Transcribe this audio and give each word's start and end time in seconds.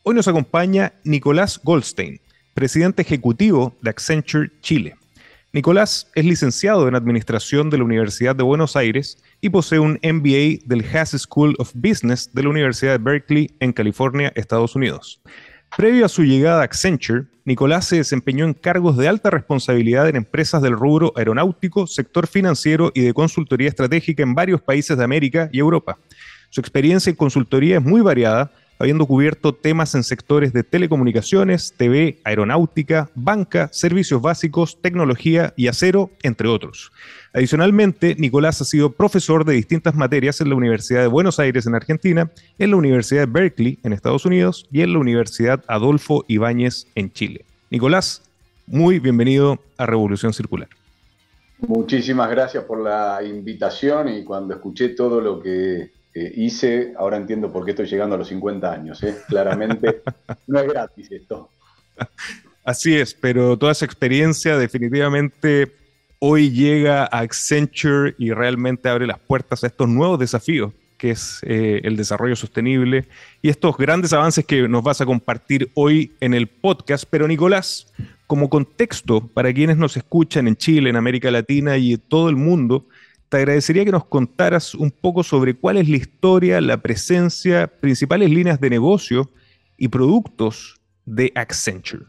Hoy 0.03 0.15
nos 0.17 0.27
acompaña 0.27 0.95
Nicolás 1.05 1.61
Goldstein, 1.63 2.21
presidente 2.55 3.03
ejecutivo 3.03 3.73
de 3.83 3.91
Accenture 3.91 4.51
Chile. 4.63 4.97
Nicolás 5.55 6.11
es 6.17 6.25
licenciado 6.25 6.89
en 6.89 6.97
Administración 6.97 7.71
de 7.71 7.79
la 7.79 7.85
Universidad 7.85 8.35
de 8.35 8.43
Buenos 8.43 8.75
Aires 8.75 9.23
y 9.41 9.51
posee 9.51 9.79
un 9.79 10.01
MBA 10.03 10.67
del 10.67 10.85
Haas 10.93 11.11
School 11.11 11.55
of 11.61 11.71
Business 11.75 12.29
de 12.33 12.43
la 12.43 12.49
Universidad 12.49 12.91
de 12.91 12.99
Berkeley 12.99 13.55
en 13.61 13.73
California, 13.73 14.33
Estados 14.35 14.75
Unidos. 14.75 15.23
Previo 15.77 16.07
a 16.07 16.09
su 16.09 16.25
llegada 16.25 16.63
a 16.63 16.65
Accenture, 16.65 17.27
Nicolás 17.45 17.87
se 17.87 17.99
desempeñó 17.99 18.45
en 18.47 18.55
cargos 18.55 18.97
de 18.97 19.07
alta 19.07 19.31
responsabilidad 19.31 20.09
en 20.09 20.17
empresas 20.17 20.61
del 20.61 20.73
rubro 20.73 21.13
aeronáutico, 21.15 21.87
sector 21.87 22.27
financiero 22.27 22.91
y 22.93 23.03
de 23.03 23.15
consultoría 23.15 23.69
estratégica 23.69 24.25
en 24.25 24.35
varios 24.35 24.61
países 24.61 24.99
de 24.99 25.05
América 25.05 25.51
y 25.53 25.61
Europa. 25.61 25.99
Su 26.51 26.61
experiencia 26.61 27.11
en 27.11 27.17
consultoría 27.17 27.77
es 27.77 27.85
muy 27.85 28.01
variada, 28.01 28.51
habiendo 28.79 29.07
cubierto 29.07 29.55
temas 29.55 29.95
en 29.95 30.05
sectores 30.05 30.53
de 30.53 30.65
telecomunicaciones, 30.65 31.75
TV, 31.77 32.19
aeronáutica, 32.25 33.11
banca, 33.15 33.69
servicios 33.73 34.21
básicos, 34.21 34.81
tecnología 34.81 35.53
y 35.57 35.69
acero, 35.69 36.11
entre 36.23 36.49
otros. 36.49 36.93
Adicionalmente, 37.33 38.15
Nicolás 38.17 38.61
ha 38.61 38.65
sido 38.65 38.93
profesor 38.93 39.45
de 39.45 39.55
distintas 39.55 39.95
materias 39.95 40.41
en 40.41 40.49
la 40.49 40.55
Universidad 40.55 41.03
de 41.03 41.09
Buenos 41.09 41.39
Aires 41.39 41.67
en 41.67 41.75
Argentina, 41.75 42.31
en 42.59 42.71
la 42.71 42.77
Universidad 42.77 43.27
de 43.27 43.33
Berkeley 43.33 43.79
en 43.83 43.93
Estados 43.93 44.25
Unidos 44.25 44.69
y 44.71 44.83
en 44.83 44.93
la 44.93 44.99
Universidad 44.99 45.63
Adolfo 45.67 46.25
Ibáñez 46.29 46.87
en 46.95 47.13
Chile. 47.13 47.45
Nicolás, 47.71 48.23
muy 48.67 48.99
bienvenido 48.99 49.59
a 49.77 49.87
Revolución 49.87 50.33
Circular. 50.33 50.69
Muchísimas 51.59 52.31
gracias 52.31 52.65
por 52.65 52.81
la 52.81 53.21
invitación 53.23 54.09
y 54.09 54.25
cuando 54.25 54.55
escuché 54.55 54.91
todo 54.91 55.21
lo 55.21 55.41
que 55.41 55.91
eh, 56.15 56.33
hice, 56.37 56.95
ahora 56.97 57.17
entiendo 57.17 57.53
por 57.53 57.65
qué 57.65 57.73
estoy 57.73 57.87
llegando 57.87 58.15
a 58.15 58.19
los 58.19 58.29
50 58.29 58.73
años. 58.73 59.03
¿eh? 59.03 59.17
Claramente 59.27 60.03
no 60.47 60.61
es 60.61 60.69
gratis 60.69 61.11
esto. 61.11 61.51
Así 62.65 62.97
es, 62.97 63.15
pero 63.15 63.59
toda 63.59 63.73
esa 63.73 63.85
experiencia 63.85 64.57
definitivamente 64.57 65.73
hoy 66.21 66.51
llega 66.51 67.03
a 67.03 67.19
Accenture 67.19 68.15
y 68.17 68.33
realmente 68.33 68.89
abre 68.89 69.07
las 69.07 69.19
puertas 69.19 69.65
a 69.65 69.67
estos 69.67 69.89
nuevos 69.89 70.19
desafíos, 70.19 70.73
que 70.97 71.11
es 71.11 71.41
eh, 71.43 71.81
el 71.83 71.97
desarrollo 71.97 72.37
sostenible 72.37 73.07
y 73.43 73.49
estos 73.49 73.77
grandes 73.77 74.13
avances 74.13 74.47
que 74.47 74.69
nos 74.69 74.83
vas 74.83 75.01
a 75.01 75.07
compartir 75.07 75.71
hoy 75.75 76.13
en 76.21 76.33
el 76.33 76.47
podcast. 76.47 77.05
Pero 77.11 77.27
Nicolás, 77.27 77.93
como 78.27 78.49
contexto 78.49 79.27
para 79.27 79.53
quienes 79.53 79.77
nos 79.77 79.97
escuchan 79.97 80.47
en 80.47 80.57
Chile, 80.57 80.91
en 80.91 80.97
América 80.97 81.31
Latina 81.31 81.77
y 81.77 81.95
en 81.95 82.01
todo 82.01 82.31
el 82.31 82.37
mundo, 82.37 82.87
te 83.35 83.39
agradecería 83.39 83.85
que 83.85 83.91
nos 83.91 84.05
contaras 84.05 84.77
un 84.77 84.93
poco 84.93 85.25
sobre 85.25 85.55
cuál 85.55 85.79
es 85.79 85.89
la 85.89 85.97
historia, 85.97 86.61
la 86.61 86.81
presencia, 86.81 87.67
principales 87.67 88.31
líneas 88.31 88.61
de 88.61 88.71
negocio 88.71 89.29
y 89.77 89.89
productos 89.89 90.81
de 91.05 91.33
Accenture. 91.35 92.05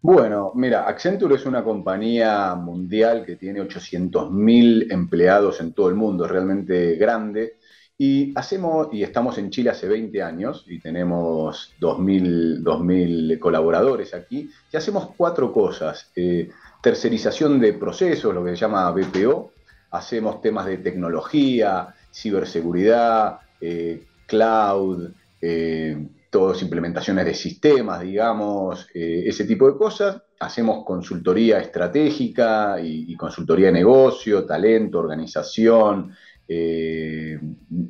Bueno, 0.00 0.50
mira, 0.56 0.88
Accenture 0.88 1.36
es 1.36 1.46
una 1.46 1.62
compañía 1.62 2.52
mundial 2.56 3.24
que 3.24 3.36
tiene 3.36 3.60
800.000 3.60 4.92
empleados 4.92 5.60
en 5.60 5.72
todo 5.72 5.88
el 5.88 5.94
mundo, 5.94 6.26
realmente 6.26 6.96
grande. 6.96 7.58
Y 7.96 8.36
hacemos, 8.36 8.88
y 8.90 9.04
estamos 9.04 9.38
en 9.38 9.50
Chile 9.50 9.70
hace 9.70 9.86
20 9.86 10.20
años 10.20 10.64
y 10.66 10.80
tenemos 10.80 11.74
2.000, 11.80 13.38
colaboradores 13.38 14.14
aquí, 14.14 14.50
y 14.72 14.76
hacemos 14.76 15.10
cuatro 15.16 15.52
cosas. 15.52 16.10
Eh, 16.16 16.50
tercerización 16.82 17.60
de 17.60 17.74
procesos, 17.74 18.34
lo 18.34 18.42
que 18.42 18.50
se 18.50 18.56
llama 18.56 18.90
BPO, 18.90 19.52
hacemos 19.92 20.40
temas 20.40 20.66
de 20.66 20.78
tecnología, 20.78 21.94
ciberseguridad, 22.12 23.38
eh, 23.60 24.06
cloud, 24.26 25.10
eh, 25.40 26.08
todas 26.30 26.62
implementaciones 26.62 27.26
de 27.26 27.34
sistemas, 27.34 28.00
digamos, 28.00 28.88
eh, 28.94 29.24
ese 29.26 29.44
tipo 29.44 29.70
de 29.70 29.76
cosas. 29.76 30.22
Hacemos 30.40 30.84
consultoría 30.84 31.60
estratégica 31.60 32.80
y, 32.82 33.14
consultoría 33.16 33.66
de 33.66 33.74
negocio, 33.74 34.44
talento, 34.44 34.98
organización, 34.98 36.12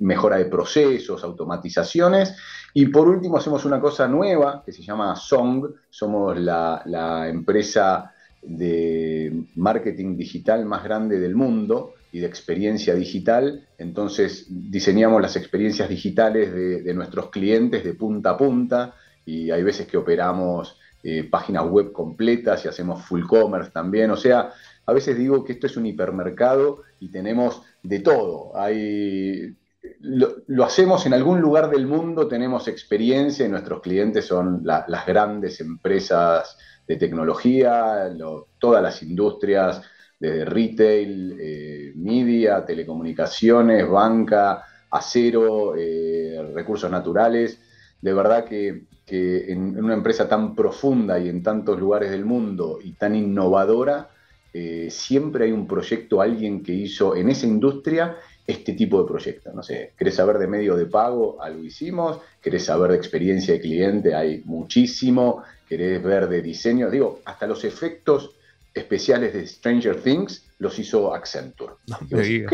mejora 0.01 0.37
de 0.37 0.45
procesos, 0.45 1.25
automatizaciones. 1.25 2.37
Y 2.75 2.87
por 2.87 3.09
último 3.09 3.39
hacemos 3.39 3.65
una 3.65 3.81
cosa 3.81 4.07
nueva 4.07 4.63
que 4.65 4.73
se 4.73 4.83
llama 4.83 5.17
Song. 5.17 5.65
Somos 5.89 6.39
la 6.39 7.27
empresa 7.29 8.13
de 8.43 9.45
marketing 9.55 10.17
digital 10.17 10.65
más 10.67 10.83
grande 10.83 11.19
del 11.21 11.35
mundo 11.35 11.95
y 12.11 12.21
de 12.21 12.27
experiencia 12.27 12.95
digital. 12.95 13.67
Entonces 13.79 14.47
diseñamos 14.49 15.23
las 15.23 15.37
experiencias 15.37 15.89
digitales 15.89 16.53
de, 16.53 16.95
nuestros 16.95 17.31
clientes 17.31 17.85
de 17.85 17.95
punta 17.95 18.31
a 18.31 18.37
punta 18.37 18.95
y 19.25 19.51
hay 19.51 19.63
veces 19.63 19.87
que 19.87 19.97
operamos 19.97 20.79
eh, 21.03 21.25
páginas 21.25 21.67
web 21.67 21.93
completas 21.93 22.65
y 22.65 22.69
hacemos 22.69 23.05
full 23.05 23.25
commerce 23.27 23.71
también. 23.71 24.11
O 24.11 24.17
sea, 24.17 24.53
a 24.85 24.93
veces 24.93 25.17
digo 25.17 25.45
que 25.45 25.53
esto 25.53 25.67
es 25.67 25.77
un 25.77 25.87
hipermercado 25.87 26.83
y 27.01 27.09
tenemos 27.09 27.63
de 27.83 28.01
todo. 28.01 28.57
Hay, 28.57 29.57
lo, 30.01 30.65
hacemos 30.65 31.07
en 31.07 31.15
algún 31.15 31.41
lugar 31.41 31.71
del 31.71 31.87
mundo, 31.87 32.29
tenemos 32.29 32.69
experiencia 32.69 33.47
y 33.47 33.49
nuestros 33.49 33.81
clientes 33.81 34.27
son 34.27 34.63
las 34.65 35.07
grandes 35.07 35.61
empresas 35.61 36.59
de 36.87 36.97
tecnología, 36.97 38.11
todas 38.59 38.83
las 38.83 39.03
industrias 39.03 39.83
desde 40.19 40.45
retail, 40.45 41.37
eh, 41.41 41.93
media, 41.97 42.65
telecomunicaciones, 42.65 43.89
banca, 43.89 44.65
acero, 44.89 45.75
eh, 45.77 46.51
recursos 46.55 46.89
naturales. 46.89 47.59
De 48.01 48.13
verdad 48.13 48.45
que, 48.45 48.85
en, 49.09 49.85
una 49.85 49.95
empresa 49.95 50.29
tan 50.29 50.55
profunda 50.55 51.19
y 51.19 51.29
en 51.29 51.43
tantos 51.43 51.79
lugares 51.79 52.11
del 52.11 52.25
mundo 52.25 52.79
y 52.83 52.93
tan 52.93 53.17
innovadora, 53.17 54.11
eh, 54.55 54.89
siempre 54.91 55.47
hay 55.47 55.53
un 55.53 55.67
proyecto, 55.67 56.21
alguien 56.21 56.63
que 56.63 56.73
hizo 56.73 57.17
en 57.17 57.29
esa 57.29 57.47
industria 57.47 58.17
este 58.47 58.75
tipo 58.75 59.03
de 59.03 59.09
proyecto. 59.09 59.53
No 59.53 59.63
sé, 59.63 59.93
¿querés 59.97 60.17
saber 60.17 60.39
de 60.39 60.47
medio 60.47 60.77
de 60.77 60.87
pago? 60.87 61.43
Algo 61.43 61.65
hicimos. 61.65 62.21
¿Querés 62.41 62.65
saber 62.65 62.93
de 62.93 62.97
experiencia 62.97 63.55
de 63.55 63.61
cliente? 63.61 64.15
Hay 64.15 64.43
muchísimo. 64.45 65.43
¿Querés 65.73 66.03
ver 66.03 66.29
de 66.29 66.43
diseño? 66.43 66.91
Digo, 66.91 67.23
hasta 67.25 67.47
los 67.47 67.65
efectos 67.65 68.33
especiales 68.75 69.33
de 69.33 69.47
Stranger 69.47 70.03
Things 70.03 70.45
los 70.59 70.79
hizo 70.79 71.15
Accenture. 71.15 71.73
¿Qué? 72.11 72.47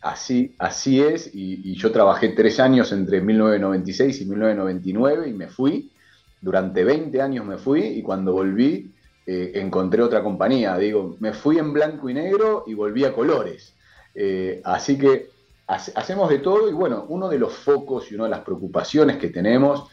Así, 0.00 0.54
así 0.60 1.02
es, 1.02 1.34
y, 1.34 1.74
yo 1.74 1.90
trabajé 1.90 2.28
tres 2.28 2.60
años 2.60 2.92
entre 2.92 3.20
1996 3.20 4.20
y 4.20 4.24
1999 4.26 5.28
y 5.28 5.32
me 5.32 5.48
fui, 5.48 5.90
durante 6.40 6.84
20 6.84 7.20
años 7.20 7.44
me 7.44 7.58
fui 7.58 7.80
y 7.80 8.00
cuando 8.00 8.32
volví 8.32 8.94
eh, 9.26 9.50
encontré 9.56 10.00
otra 10.00 10.22
compañía, 10.22 10.78
digo, 10.78 11.16
me 11.18 11.32
fui 11.32 11.58
en 11.58 11.72
blanco 11.72 12.08
y 12.10 12.14
negro 12.14 12.62
y 12.64 12.74
volví 12.74 13.04
a 13.04 13.12
colores. 13.12 13.74
Eh, 14.14 14.60
así 14.62 14.96
que 14.96 15.30
hacemos 15.66 16.30
de 16.30 16.38
todo 16.38 16.70
y 16.70 16.72
bueno, 16.72 17.06
uno 17.08 17.28
de 17.28 17.40
los 17.40 17.52
focos 17.54 18.12
y 18.12 18.14
una 18.14 18.24
de 18.24 18.30
las 18.30 18.40
preocupaciones 18.42 19.16
que 19.16 19.30
tenemos 19.30 19.88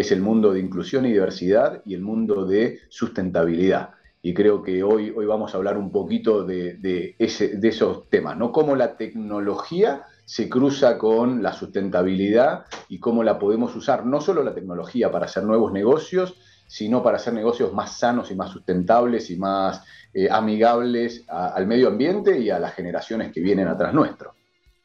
es 0.00 0.12
el 0.12 0.20
mundo 0.20 0.52
de 0.52 0.60
inclusión 0.60 1.04
y 1.06 1.12
diversidad 1.12 1.82
y 1.84 1.94
el 1.94 2.02
mundo 2.02 2.44
de 2.46 2.80
sustentabilidad 2.88 3.90
y 4.24 4.34
creo 4.34 4.62
que 4.62 4.84
hoy, 4.84 5.12
hoy 5.14 5.26
vamos 5.26 5.52
a 5.52 5.56
hablar 5.56 5.76
un 5.76 5.90
poquito 5.90 6.44
de, 6.44 7.16
ese, 7.18 7.56
de 7.56 7.68
esos 7.68 8.08
temas, 8.08 8.36
¿no? 8.36 8.52
Cómo 8.52 8.76
la 8.76 8.96
tecnología 8.96 10.04
se 10.24 10.48
cruza 10.48 10.96
con 10.96 11.42
la 11.42 11.52
sustentabilidad 11.52 12.66
y 12.88 13.00
cómo 13.00 13.24
la 13.24 13.40
podemos 13.40 13.74
usar, 13.74 14.06
no 14.06 14.20
solo 14.20 14.44
la 14.44 14.54
tecnología 14.54 15.10
para 15.10 15.24
hacer 15.24 15.42
nuevos 15.42 15.72
negocios, 15.72 16.36
sino 16.68 17.02
para 17.02 17.16
hacer 17.16 17.34
negocios 17.34 17.72
más 17.72 17.98
sanos 17.98 18.30
y 18.30 18.36
más 18.36 18.50
sustentables 18.50 19.28
y 19.30 19.36
más 19.36 19.84
eh, 20.14 20.28
amigables 20.30 21.24
al 21.28 21.66
medio 21.66 21.88
ambiente 21.88 22.38
y 22.38 22.48
a 22.48 22.60
las 22.60 22.74
generaciones 22.74 23.32
que 23.32 23.40
vienen 23.40 23.66
atrás 23.66 23.92
nuestro. 23.92 24.34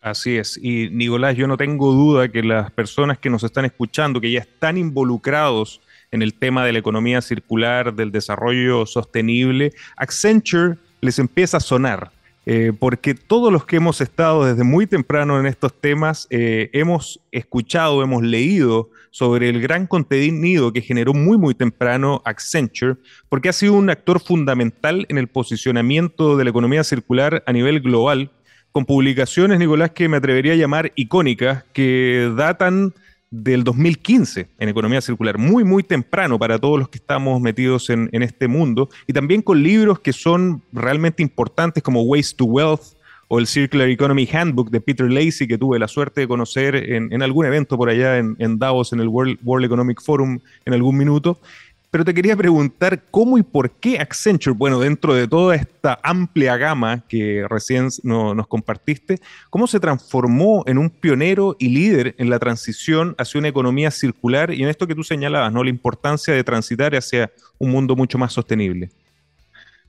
Así 0.10 0.38
es. 0.38 0.58
Y 0.62 0.90
Nicolás, 0.90 1.36
yo 1.36 1.48
no 1.48 1.58
tengo 1.58 1.92
duda 1.92 2.30
que 2.30 2.44
las 2.44 2.72
personas 2.72 3.18
que 3.18 3.30
nos 3.30 3.44
están 3.44 3.66
escuchando, 3.66 4.22
que 4.22 4.32
ya 4.32 4.40
están 4.40 4.78
involucrados 4.78 5.82
en 6.12 6.22
el 6.22 6.34
tema 6.34 6.66
de 6.66 6.74
la 6.74 6.80
economía 6.80 7.22
circular, 7.22 7.94
del 7.94 8.12
desarrollo 8.12 8.86
sostenible, 8.86 9.74
Accenture 9.98 10.78
les 11.02 11.20
empieza 11.20 11.58
a 11.58 11.60
sonar. 11.60 12.12
eh, 12.50 12.72
porque 12.80 13.14
todos 13.14 13.52
los 13.52 13.66
que 13.66 13.76
hemos 13.76 14.00
estado 14.00 14.46
desde 14.46 14.64
muy 14.64 14.88
temprano 14.88 15.38
en 15.38 15.48
estos 15.48 15.74
temas 15.74 16.28
eh, 16.30 16.70
hemos 16.72 17.20
escuchado, 17.30 18.02
hemos 18.02 18.24
leído 18.24 18.90
sobre 19.12 19.50
el 19.50 19.60
gran 19.62 19.86
contenido 19.86 20.72
que 20.72 20.80
generó 20.80 21.14
muy, 21.14 21.38
muy 21.38 21.56
temprano 21.56 22.22
Accenture, 22.24 22.96
porque 23.28 23.50
ha 23.50 23.54
sido 23.54 23.74
un 23.74 23.90
actor 23.90 24.22
fundamental 24.22 25.06
en 25.10 25.18
el 25.18 25.28
posicionamiento 25.28 26.38
de 26.38 26.46
la 26.46 26.52
economía 26.52 26.86
circular 26.86 27.44
a 27.46 27.52
nivel 27.52 27.82
global, 27.82 28.32
con 28.78 28.86
publicaciones, 28.86 29.58
Nicolás, 29.58 29.90
que 29.90 30.08
me 30.08 30.18
atrevería 30.18 30.54
a 30.54 30.56
llamar 30.56 30.92
icónicas, 30.94 31.64
que 31.74 32.32
datan 32.38 32.94
del 33.32 33.64
2015 33.64 34.50
en 34.60 34.70
economía 34.70 35.02
circular, 35.02 35.40
muy, 35.40 35.64
muy 35.64 35.82
temprano 35.82 36.38
para 36.38 36.60
todos 36.60 36.78
los 36.78 36.88
que 36.88 37.00
estamos 37.00 37.42
metidos 37.42 37.90
en, 37.90 38.08
este 38.12 38.48
mundo, 38.48 38.88
y 39.08 39.14
también 39.14 39.42
con 39.42 39.64
libros 39.64 40.00
que 40.00 40.14
son 40.14 40.62
realmente 40.72 41.24
importantes 41.24 41.82
como 41.82 42.04
Waste 42.04 42.38
to 42.38 42.46
Wealth 42.46 42.94
o 43.30 43.40
el 43.40 43.48
Circular 43.48 43.90
Economy 43.90 44.30
Handbook 44.32 44.70
de 44.70 44.80
Peter 44.80 45.12
Lacey, 45.12 45.48
que 45.48 45.58
tuve 45.58 45.80
la 45.80 45.88
suerte 45.88 46.22
de 46.22 46.28
conocer 46.28 46.76
en, 46.76 47.24
algún 47.24 47.48
evento 47.48 47.78
por 47.78 47.90
allá 47.90 48.20
en, 48.20 48.36
en 48.38 48.60
Davos, 48.60 48.94
en 48.94 49.00
el 49.00 49.08
World 49.08 49.66
Economic 49.66 50.04
Forum 50.04 50.38
en 50.66 50.74
algún 50.76 50.96
minuto, 50.98 51.42
pero 51.90 52.04
te 52.04 52.14
quería 52.14 52.36
preguntar 52.36 53.04
cómo 53.12 53.38
y 53.38 53.44
por 53.44 53.72
qué 53.72 54.00
Accenture, 54.00 54.56
bueno, 54.56 54.80
dentro 54.80 55.14
de 55.14 55.28
toda 55.28 55.56
esta 55.56 56.00
amplia 56.04 56.58
gama 56.58 57.04
que 57.08 57.46
recién 57.50 57.88
nos 58.04 58.48
compartiste, 58.48 59.20
cómo 59.50 59.68
se 59.68 59.80
transformó 59.80 60.64
en 60.68 60.78
un 60.78 60.90
pionero 60.90 61.56
y 61.60 61.70
líder 61.70 62.16
en 62.18 62.30
la 62.30 62.40
transición 62.40 63.16
hacia 63.18 63.40
una 63.40 63.48
economía 63.48 63.90
circular 63.90 64.54
y 64.54 64.64
en 64.64 64.70
esto 64.70 64.86
que 64.86 64.96
tú 64.96 65.04
señalabas, 65.04 65.54
¿no? 65.54 65.64
La 65.64 65.70
importancia 65.70 66.34
de 66.34 66.44
transitar 66.44 66.94
hacia 66.94 67.32
un 67.58 67.72
mundo 67.72 67.96
mucho 67.96 68.18
más 68.18 68.34
sostenible. 68.34 68.90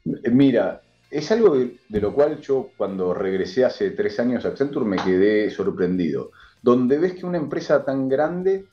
Mira, 0.04 0.80
es 1.10 1.30
algo 1.32 1.56
de 1.56 2.00
lo 2.00 2.14
cual 2.14 2.40
yo 2.40 2.70
cuando 2.76 3.12
regresé 3.12 3.64
hace 3.64 3.90
tres 3.90 4.20
años 4.20 4.44
a 4.44 4.48
Accenture 4.48 4.86
me 4.86 4.96
quedé 4.96 5.50
sorprendido, 5.50 6.30
donde 6.62 6.98
ves 6.98 7.14
que 7.14 7.26
una 7.26 7.38
empresa 7.38 7.84
tan 7.84 8.08
grande 8.08 8.66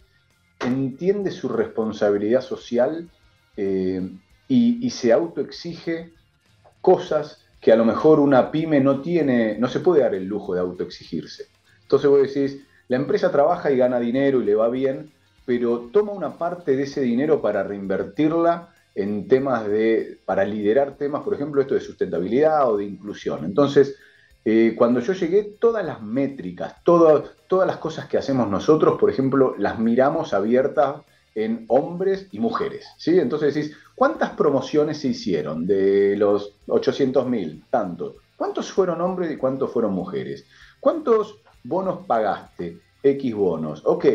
entiende 0.60 1.32
su 1.32 1.50
responsabilidad 1.50 2.42
social 2.42 3.10
eh, 3.58 4.02
y, 4.48 4.90
se 4.90 5.12
autoexige 5.12 6.12
cosas 6.82 7.44
que 7.60 7.72
a 7.72 7.76
lo 7.76 7.86
mejor 7.86 8.20
una 8.20 8.52
pyme 8.52 8.80
no 8.80 9.02
tiene, 9.02 9.58
no 9.58 9.68
se 9.68 9.80
puede 9.80 10.02
dar 10.02 10.14
el 10.14 10.26
lujo 10.26 10.54
de 10.54 10.60
autoexigirse. 10.60 11.48
Entonces 11.82 12.10
vos 12.10 12.22
decís, 12.22 12.62
la 12.88 12.98
empresa 12.98 13.32
trabaja 13.32 13.72
y 13.72 13.78
gana 13.78 14.00
dinero 14.00 14.42
y 14.42 14.46
le 14.46 14.56
va 14.56 14.70
bien, 14.70 15.12
pero 15.46 15.90
toma 15.92 16.12
una 16.12 16.38
parte 16.38 16.76
de 16.76 16.84
ese 16.84 17.02
dinero 17.02 17.42
para 17.42 17.64
reinvertirla 17.64 18.70
en 18.94 19.28
temas 19.28 19.68
de, 19.68 20.20
para 20.26 20.46
liderar 20.46 20.96
temas, 20.96 21.24
por 21.24 21.34
ejemplo, 21.34 21.62
esto 21.62 21.74
de 21.74 21.82
sustentabilidad 21.82 22.72
o 22.72 22.78
de 22.78 22.86
inclusión. 22.86 23.44
Entonces, 23.44 23.96
eh, 24.46 24.76
cuando 24.78 25.00
yo 25.00 25.14
llegué, 25.14 25.44
todas 25.44 25.84
las 25.84 26.02
métricas, 26.02 26.76
todas 26.84 27.34
las 27.50 27.78
cosas 27.78 28.08
que 28.08 28.18
hacemos 28.18 28.48
nosotros, 28.48 29.00
por 29.00 29.10
ejemplo, 29.10 29.56
las 29.58 29.80
miramos 29.80 30.34
abiertas 30.34 30.98
en 31.36 31.66
hombres 31.68 32.28
y 32.32 32.40
mujeres. 32.40 32.88
¿sí? 32.98 33.20
Entonces 33.20 33.54
decís, 33.54 33.78
¿cuántas 33.94 34.32
promociones 34.32 34.98
se 35.00 35.10
hicieron 35.10 35.68
de 35.68 36.16
los 36.18 36.54
800.000? 36.68 37.66
Tanto. 37.70 38.16
¿Cuántos 38.38 38.72
fueron 38.72 39.02
hombres 39.02 39.32
y 39.32 39.38
cuántos 39.38 39.72
fueron 39.72 39.94
mujeres? 39.94 40.46
¿Cuántos 40.80 41.42
bonos 41.64 42.06
pagaste? 42.08 42.80
X 43.04 43.36
bonos. 43.36 43.82
Ok. 43.86 44.06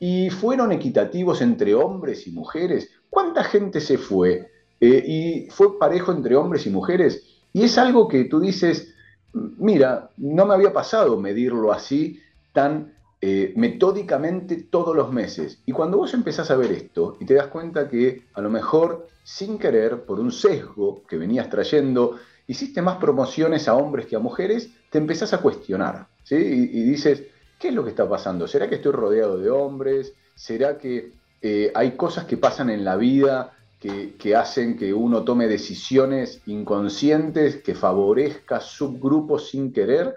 ¿Y 0.00 0.30
fueron 0.30 0.72
equitativos 0.72 1.42
entre 1.42 1.74
hombres 1.74 2.26
y 2.26 2.30
mujeres? 2.30 2.90
¿Cuánta 3.10 3.44
gente 3.44 3.80
se 3.80 3.98
fue? 3.98 4.50
Eh, 4.80 5.04
¿Y 5.06 5.50
fue 5.50 5.78
parejo 5.78 6.12
entre 6.12 6.36
hombres 6.36 6.66
y 6.66 6.70
mujeres? 6.70 7.22
Y 7.52 7.64
es 7.64 7.76
algo 7.76 8.08
que 8.08 8.24
tú 8.24 8.40
dices, 8.40 8.94
mira, 9.32 10.10
no 10.16 10.46
me 10.46 10.54
había 10.54 10.72
pasado 10.72 11.18
medirlo 11.20 11.72
así 11.72 12.20
tan 12.52 12.94
eh, 13.20 13.52
metódicamente 13.56 14.56
todos 14.56 14.94
los 14.94 15.12
meses. 15.12 15.60
Y 15.66 15.72
cuando 15.72 15.98
vos 15.98 16.14
empezás 16.14 16.50
a 16.50 16.56
ver 16.56 16.72
esto 16.72 17.16
y 17.20 17.24
te 17.24 17.34
das 17.34 17.48
cuenta 17.48 17.88
que 17.88 18.24
a 18.34 18.40
lo 18.40 18.50
mejor 18.50 19.08
sin 19.24 19.58
querer, 19.58 20.04
por 20.04 20.20
un 20.20 20.32
sesgo 20.32 21.02
que 21.06 21.18
venías 21.18 21.50
trayendo, 21.50 22.18
hiciste 22.46 22.80
más 22.80 22.96
promociones 22.96 23.68
a 23.68 23.74
hombres 23.74 24.06
que 24.06 24.16
a 24.16 24.20
mujeres, 24.20 24.70
te 24.90 24.98
empezás 24.98 25.32
a 25.32 25.42
cuestionar. 25.42 26.06
¿sí? 26.22 26.36
Y, 26.36 26.82
dices, 26.82 27.24
¿qué 27.58 27.68
es 27.68 27.74
lo 27.74 27.84
que 27.84 27.90
está 27.90 28.08
pasando? 28.08 28.48
¿Será 28.48 28.68
que 28.68 28.76
estoy 28.76 28.92
rodeado 28.92 29.36
de 29.38 29.50
hombres? 29.50 30.14
¿Será 30.34 30.78
que 30.78 31.12
eh, 31.42 31.70
hay 31.74 31.92
cosas 31.92 32.24
que 32.24 32.36
pasan 32.36 32.70
en 32.70 32.84
la 32.84 32.96
vida 32.96 33.52
que, 33.80 34.36
hacen 34.36 34.76
que 34.76 34.92
uno 34.92 35.24
tome 35.24 35.46
decisiones 35.46 36.40
inconscientes 36.46 37.62
que 37.62 37.74
favorezca 37.74 38.60
subgrupos 38.60 39.50
sin 39.50 39.72
querer, 39.72 40.16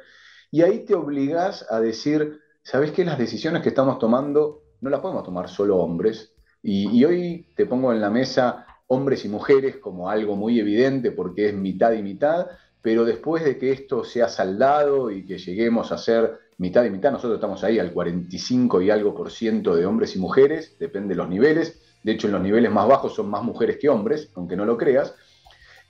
y 0.49 0.63
ahí 0.63 0.79
te 0.79 0.95
obligas 0.95 1.65
a 1.69 1.79
decir, 1.79 2.40
¿sabes 2.63 2.91
qué? 2.91 3.05
Las 3.05 3.17
decisiones 3.17 3.61
que 3.61 3.69
estamos 3.69 3.99
tomando 3.99 4.63
no 4.81 4.89
las 4.89 4.99
podemos 4.99 5.23
tomar 5.23 5.49
solo 5.49 5.77
hombres, 5.77 6.33
y, 6.63 7.03
hoy 7.05 7.47
te 7.55 7.65
pongo 7.65 7.91
en 7.91 8.01
la 8.01 8.11
mesa 8.11 8.67
hombres 8.87 9.25
y 9.25 9.29
mujeres 9.29 9.77
como 9.77 10.09
algo 10.09 10.35
muy 10.35 10.59
evidente 10.59 11.11
porque 11.11 11.49
es 11.49 11.55
mitad 11.55 11.93
y 11.93 12.03
mitad, 12.03 12.47
pero 12.81 13.03
después 13.03 13.43
de 13.43 13.57
que 13.57 13.71
esto 13.71 14.03
sea 14.03 14.27
saldado 14.27 15.09
y 15.09 15.25
que 15.25 15.37
lleguemos 15.37 15.91
a 15.91 15.97
ser 15.97 16.39
mitad 16.57 16.83
y 16.85 16.91
mitad, 16.91 17.11
nosotros 17.11 17.35
estamos 17.35 17.63
ahí 17.63 17.79
al 17.79 17.93
45 17.93 18.81
y 18.81 18.91
algo 18.91 19.15
por 19.15 19.31
ciento 19.31 19.75
de 19.75 19.85
hombres 19.85 20.15
y 20.15 20.19
mujeres, 20.19 20.75
depende 20.79 21.09
de 21.09 21.15
los 21.15 21.29
niveles, 21.29 21.81
de 22.03 22.11
hecho 22.11 22.27
en 22.27 22.33
los 22.33 22.41
niveles 22.41 22.71
más 22.71 22.87
bajos 22.87 23.15
son 23.15 23.29
más 23.29 23.43
mujeres 23.43 23.77
que 23.77 23.89
hombres, 23.89 24.29
aunque 24.35 24.55
no 24.55 24.65
lo 24.65 24.77
creas. 24.77 25.15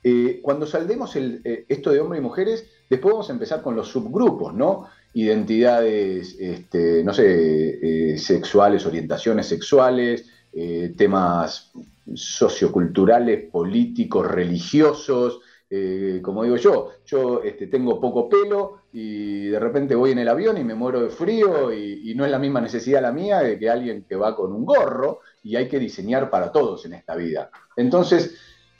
Eh, 0.04 0.40
cuando 0.42 0.66
saldemos 0.66 1.14
eh, 1.16 1.66
esto 1.68 1.90
de 1.90 2.00
hombres 2.00 2.20
y 2.20 2.24
mujeres, 2.24 2.66
después 2.88 3.12
vamos 3.12 3.28
a 3.28 3.32
empezar 3.32 3.62
con 3.62 3.76
los 3.76 3.88
subgrupos, 3.88 4.54
¿no? 4.54 4.86
Identidades, 5.14 6.36
este, 6.38 7.04
no 7.04 7.12
sé, 7.12 8.12
eh, 8.12 8.18
sexuales, 8.18 8.86
orientaciones 8.86 9.46
sexuales, 9.46 10.28
temas 10.98 11.72
socioculturales, 12.14 13.48
políticos, 13.50 14.30
religiosos, 14.30 15.40
como 16.20 16.44
digo 16.44 16.56
yo, 16.56 16.90
yo 17.06 17.42
este, 17.42 17.68
tengo 17.68 17.98
poco 17.98 18.28
pelo 18.28 18.82
y 18.92 19.46
de 19.46 19.58
repente 19.58 19.94
voy 19.94 20.10
en 20.10 20.18
el 20.18 20.28
avión 20.28 20.58
y 20.58 20.64
me 20.64 20.74
muero 20.74 21.00
de 21.00 21.08
frío 21.08 21.72
y, 21.72 22.10
y, 22.10 22.14
no 22.14 22.26
es 22.26 22.30
la 22.30 22.38
misma 22.38 22.60
necesidad 22.60 23.00
la 23.00 23.12
mía 23.12 23.40
de 23.40 23.58
que 23.58 23.70
alguien 23.70 24.04
que 24.06 24.14
va 24.14 24.36
con 24.36 24.52
un 24.52 24.66
gorro 24.66 25.20
y 25.42 25.56
hay 25.56 25.68
que 25.68 25.78
diseñar 25.78 26.28
para 26.28 26.52
todos 26.52 26.84
en 26.84 26.92
esta 26.92 27.16
vida. 27.16 27.50
Entonces, 27.74 28.36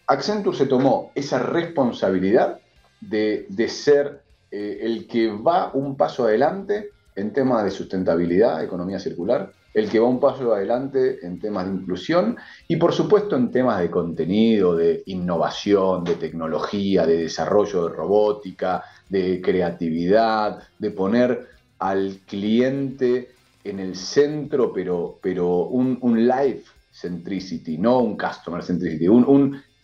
Accenture 0.07 0.57
se 0.57 0.67
tomó 0.67 1.11
esa 1.15 1.39
responsabilidad 1.39 2.61
de, 3.01 3.47
ser 3.69 4.23
eh, 4.53 4.81
el 4.83 5.07
que 5.07 5.31
va 5.31 5.71
un 5.73 5.97
paso 5.97 6.25
adelante 6.25 6.91
en 7.17 7.33
temas 7.33 7.65
de 7.65 7.71
sustentabilidad, 7.71 8.63
economía 8.63 8.99
circular, 8.99 9.51
el 9.73 9.89
que 9.89 9.99
va 9.99 10.07
un 10.07 10.21
paso 10.21 10.53
adelante 10.53 11.25
en 11.27 11.41
temas 11.41 11.67
de 11.67 11.73
inclusión 11.73 12.37
y 12.69 12.77
por 12.77 12.93
supuesto 12.93 13.35
en 13.35 13.51
temas 13.51 13.81
de 13.81 13.91
contenido, 13.91 14.77
de 14.77 15.03
innovación, 15.07 16.05
de 16.05 16.17
tecnología, 16.17 17.07
de 17.07 17.17
desarrollo 17.17 17.89
de 17.89 17.95
robótica, 17.95 18.85
de 19.09 19.41
creatividad, 19.41 20.63
de 20.79 20.91
poner 20.91 21.49
al 21.79 22.19
cliente 22.27 23.31
en 23.65 23.79
el 23.79 23.97
centro, 23.97 24.73
pero, 24.73 25.19
pero 25.23 25.67
un, 25.67 25.99
life 26.27 26.65
centricity, 26.91 27.79
no 27.79 28.01
un 28.01 28.19
customer 28.19 28.63
centricity. 28.63 29.07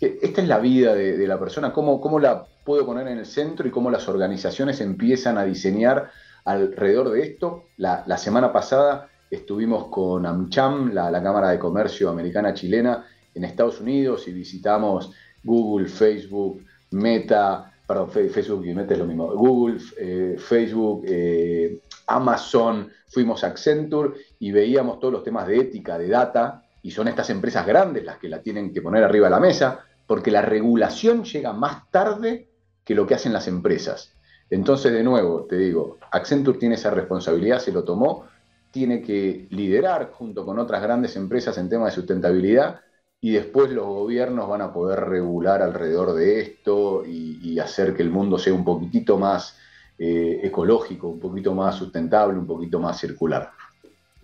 Esta 0.00 0.42
es 0.42 0.48
la 0.48 0.58
vida 0.58 0.94
de, 0.94 1.26
la 1.26 1.38
persona, 1.38 1.72
cómo, 1.72 2.00
cómo 2.00 2.20
la 2.20 2.44
puedo 2.68 2.84
poner 2.84 3.08
en 3.08 3.16
el 3.16 3.24
centro 3.24 3.66
y 3.66 3.70
cómo 3.70 3.90
las 3.90 4.10
organizaciones 4.10 4.82
empiezan 4.82 5.38
a 5.38 5.44
diseñar 5.44 6.10
alrededor 6.44 7.08
de 7.08 7.22
esto. 7.22 7.64
La, 7.78 8.18
semana 8.18 8.52
pasada 8.52 9.08
estuvimos 9.30 9.86
con 9.86 10.26
AmCham, 10.26 10.92
la, 10.92 11.10
Cámara 11.22 11.48
de 11.48 11.58
Comercio 11.58 12.10
Americana 12.10 12.52
Chilena, 12.52 13.06
en 13.34 13.44
Estados 13.44 13.80
Unidos 13.80 14.28
y 14.28 14.32
visitamos 14.32 15.12
Google, 15.42 15.88
Facebook, 15.88 16.62
Meta, 16.90 17.72
perdón, 17.86 18.10
Facebook 18.10 18.66
y 18.66 18.74
Meta 18.74 18.92
es 18.92 19.00
lo 19.00 19.06
mismo, 19.06 19.34
Google, 19.34 19.78
eh, 19.98 20.36
Facebook, 20.38 21.04
eh, 21.08 21.80
Amazon, 22.08 22.90
fuimos 23.06 23.44
a 23.44 23.46
Accenture 23.46 24.10
y 24.40 24.52
veíamos 24.52 25.00
todos 25.00 25.14
los 25.14 25.24
temas 25.24 25.46
de 25.46 25.56
ética, 25.56 25.96
de 25.96 26.08
data, 26.08 26.64
y 26.82 26.90
son 26.90 27.08
estas 27.08 27.30
empresas 27.30 27.66
grandes 27.66 28.04
las 28.04 28.18
que 28.18 28.28
la 28.28 28.42
tienen 28.42 28.74
que 28.74 28.82
poner 28.82 29.04
arriba 29.04 29.28
de 29.28 29.30
la 29.30 29.40
mesa, 29.40 29.80
porque 30.06 30.30
la 30.30 30.42
regulación 30.42 31.24
llega 31.24 31.54
más 31.54 31.90
tarde 31.90 32.47
que 32.88 32.94
lo 32.94 33.06
que 33.06 33.12
hacen 33.12 33.34
las 33.34 33.46
empresas. 33.48 34.14
Entonces, 34.48 34.94
de 34.94 35.02
nuevo, 35.02 35.44
te 35.44 35.58
digo, 35.58 35.98
Accenture 36.10 36.56
tiene 36.58 36.76
esa 36.76 36.90
responsabilidad, 36.90 37.58
se 37.58 37.70
lo 37.70 37.84
tomó, 37.84 38.24
tiene 38.70 39.02
que 39.02 39.46
liderar 39.50 40.10
junto 40.12 40.46
con 40.46 40.58
otras 40.58 40.80
grandes 40.80 41.14
empresas 41.14 41.58
en 41.58 41.68
temas 41.68 41.92
de 41.92 42.00
sustentabilidad 42.00 42.80
y 43.20 43.32
después 43.32 43.70
los 43.72 43.84
gobiernos 43.84 44.48
van 44.48 44.62
a 44.62 44.72
poder 44.72 45.00
regular 45.00 45.60
alrededor 45.60 46.14
de 46.14 46.40
esto 46.40 47.04
y, 47.06 47.38
y 47.42 47.58
hacer 47.58 47.94
que 47.94 48.02
el 48.02 48.08
mundo 48.08 48.38
sea 48.38 48.54
un 48.54 48.64
poquitito 48.64 49.18
más 49.18 49.58
eh, 49.98 50.40
ecológico, 50.44 51.08
un 51.08 51.20
poquito 51.20 51.54
más 51.54 51.74
sustentable, 51.74 52.38
un 52.38 52.46
poquito 52.46 52.80
más 52.80 52.98
circular. 52.98 53.50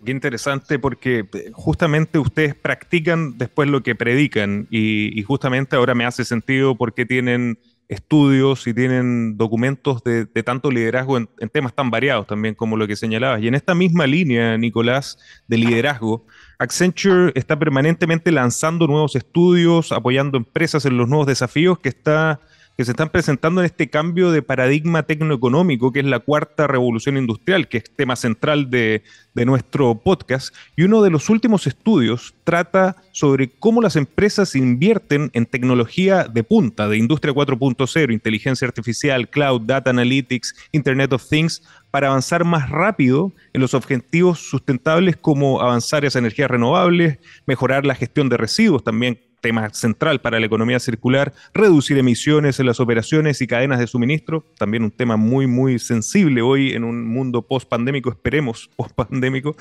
Qué 0.03 0.11
interesante 0.11 0.79
porque 0.79 1.27
eh, 1.31 1.51
justamente 1.53 2.17
ustedes 2.17 2.55
practican 2.55 3.37
después 3.37 3.69
lo 3.69 3.83
que 3.83 3.93
predican 3.93 4.67
y, 4.71 5.21
justamente 5.23 5.75
ahora 5.75 5.93
me 5.93 6.05
hace 6.05 6.25
sentido 6.25 6.75
por 6.75 6.93
qué 6.93 7.05
tienen 7.05 7.59
estudios 7.87 8.65
y 8.67 8.73
tienen 8.73 9.37
documentos 9.37 10.03
de, 10.03 10.25
tanto 10.43 10.71
liderazgo 10.71 11.17
en, 11.17 11.27
temas 11.51 11.73
tan 11.73 11.91
variados 11.91 12.27
también 12.27 12.55
como 12.55 12.77
lo 12.77 12.87
que 12.87 12.95
señalabas. 12.95 13.41
Y 13.41 13.47
en 13.47 13.55
esta 13.55 13.75
misma 13.75 14.07
línea, 14.07 14.57
Nicolás, 14.57 15.17
de 15.47 15.57
liderazgo, 15.57 16.25
Accenture 16.57 17.31
está 17.35 17.57
permanentemente 17.59 18.31
lanzando 18.31 18.87
nuevos 18.87 19.15
estudios, 19.15 19.91
apoyando 19.91 20.37
empresas 20.37 20.85
en 20.85 20.97
los 20.97 21.07
nuevos 21.07 21.27
desafíos 21.27 21.79
que 21.79 21.89
está 21.89 22.39
que 22.77 22.83
se 22.83 22.91
están 22.91 23.09
presentando 23.09 23.61
en 23.61 23.65
este 23.65 23.89
cambio 23.89 24.31
de 24.31 24.41
paradigma 24.41 25.03
tecnoeconómico, 25.03 25.93
que 25.93 25.99
es 25.99 26.05
la 26.05 26.19
cuarta 26.19 26.67
revolución 26.67 27.17
industrial, 27.17 27.69
que 27.69 27.77
es 27.77 27.83
tema 27.95 28.15
central 28.15 28.69
de, 28.69 29.03
nuestro 29.45 29.95
podcast. 29.95 30.55
Y 30.77 30.83
uno 30.83 31.01
de 31.01 31.09
los 31.09 31.29
últimos 31.29 31.67
estudios 31.67 32.33
trata 32.45 32.95
sobre 33.11 33.49
cómo 33.49 33.81
las 33.81 33.97
empresas 33.97 34.55
invierten 34.55 35.29
en 35.33 35.45
tecnología 35.45 36.23
de 36.23 36.43
punta, 36.43 36.87
de 36.87 36.97
industria 36.97 37.33
4.0, 37.33 38.13
inteligencia 38.13 38.65
artificial, 38.65 39.29
cloud, 39.29 39.61
data 39.61 39.89
analytics, 39.89 40.55
Internet 40.71 41.11
of 41.11 41.27
Things, 41.27 41.63
para 41.91 42.07
avanzar 42.07 42.45
más 42.45 42.69
rápido 42.69 43.33
en 43.53 43.61
los 43.61 43.73
objetivos 43.73 44.39
sustentables 44.39 45.17
como 45.17 45.61
avanzar 45.61 46.05
hacia 46.05 46.19
energías 46.19 46.49
renovables, 46.49 47.19
mejorar 47.45 47.85
la 47.85 47.95
gestión 47.95 48.29
de 48.29 48.37
residuos 48.37 48.83
también 48.83 49.19
tema 49.41 49.69
central 49.69 50.21
para 50.21 50.39
la 50.39 50.45
economía 50.45 50.79
circular, 50.79 51.33
reducir 51.53 51.97
emisiones 51.97 52.59
en 52.59 52.65
las 52.65 52.79
operaciones 52.79 53.41
y 53.41 53.47
cadenas 53.47 53.79
de 53.79 53.87
suministro, 53.87 54.43
también 54.57 54.83
un 54.83 54.91
tema 54.91 55.17
muy, 55.17 55.47
muy 55.47 55.79
sensible 55.79 56.41
hoy 56.41 56.73
en 56.73 56.83
un 56.83 57.05
mundo 57.05 57.41
post-pandémico, 57.41 58.09
esperemos 58.09 58.69
post-pandémico. 58.75 59.55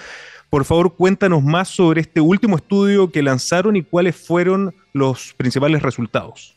Por 0.51 0.65
favor, 0.65 0.95
cuéntanos 0.95 1.43
más 1.43 1.69
sobre 1.69 2.01
este 2.01 2.21
último 2.21 2.57
estudio 2.57 3.11
que 3.11 3.23
lanzaron 3.23 3.77
y 3.77 3.83
cuáles 3.83 4.17
fueron 4.17 4.75
los 4.93 5.35
principales 5.35 5.83
resultados. 5.83 6.55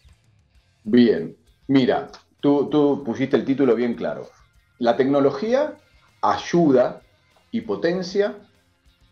Bien, 0.83 1.35
mira, 1.67 2.09
tú, 2.39 3.03
pusiste 3.05 3.35
el 3.35 3.43
título 3.43 3.75
bien 3.75 3.95
claro. 3.95 4.29
La 4.79 4.95
tecnología 4.95 5.73
ayuda 6.21 7.01
y 7.51 7.61
potencia 7.61 8.35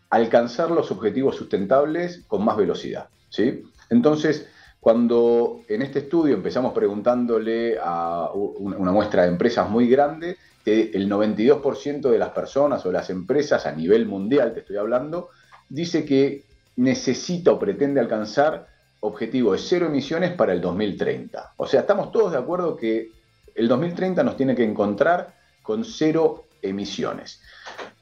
alcanzar 0.08 0.70
los 0.70 0.90
objetivos 0.90 1.36
sustentables 1.36 2.24
con 2.28 2.44
más 2.44 2.56
velocidad. 2.56 3.08
¿sí? 3.28 3.64
Entonces, 3.90 4.48
cuando 4.80 5.62
en 5.68 5.82
este 5.82 6.00
estudio 6.00 6.34
empezamos 6.34 6.72
preguntándole 6.72 7.76
a 7.82 8.30
una 8.32 8.92
muestra 8.92 9.22
de 9.22 9.28
empresas 9.28 9.68
muy 9.68 9.88
grande, 9.88 10.36
el 10.64 11.08
92% 11.08 12.10
de 12.10 12.18
las 12.18 12.30
personas 12.30 12.84
o 12.86 12.92
las 12.92 13.10
empresas 13.10 13.66
a 13.66 13.72
nivel 13.72 14.06
mundial, 14.06 14.52
te 14.52 14.60
estoy 14.60 14.76
hablando, 14.76 15.30
dice 15.68 16.04
que 16.04 16.44
necesita 16.76 17.52
o 17.52 17.58
pretende 17.58 18.00
alcanzar 18.00 18.66
objetivo 19.00 19.52
de 19.52 19.58
cero 19.58 19.86
emisiones 19.86 20.32
para 20.32 20.52
el 20.52 20.60
2030. 20.60 21.54
O 21.56 21.66
sea, 21.66 21.80
estamos 21.80 22.10
todos 22.10 22.32
de 22.32 22.38
acuerdo 22.38 22.76
que 22.76 23.10
el 23.54 23.68
2030 23.68 24.22
nos 24.22 24.36
tiene 24.36 24.54
que 24.54 24.64
encontrar 24.64 25.34
con 25.62 25.84
cero 25.84 26.44
emisiones. 26.62 27.40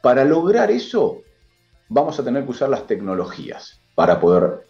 Para 0.02 0.24
lograr 0.24 0.70
eso, 0.70 1.22
vamos 1.88 2.18
a 2.18 2.24
tener 2.24 2.44
que 2.44 2.50
usar 2.50 2.68
las 2.68 2.86
tecnologías 2.86 3.80
para 3.94 4.20
poder 4.20 4.66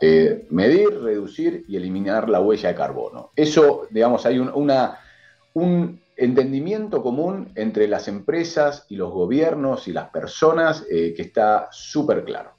eh, 0.00 0.46
medir, 0.50 1.00
reducir 1.00 1.64
y 1.68 1.76
eliminar 1.76 2.28
la 2.28 2.40
huella 2.40 2.68
de 2.68 2.74
carbono. 2.74 3.32
Eso, 3.34 3.86
digamos, 3.90 4.26
hay 4.26 4.38
un, 4.38 6.00
entendimiento 6.16 7.02
común 7.02 7.52
entre 7.54 7.86
las 7.86 8.08
empresas 8.08 8.86
y 8.88 8.96
los 8.96 9.12
gobiernos 9.12 9.86
y 9.86 9.92
las 9.92 10.10
personas 10.10 10.84
eh, 10.90 11.14
que 11.16 11.22
está 11.22 11.68
súper 11.70 12.24
claro. 12.24 12.54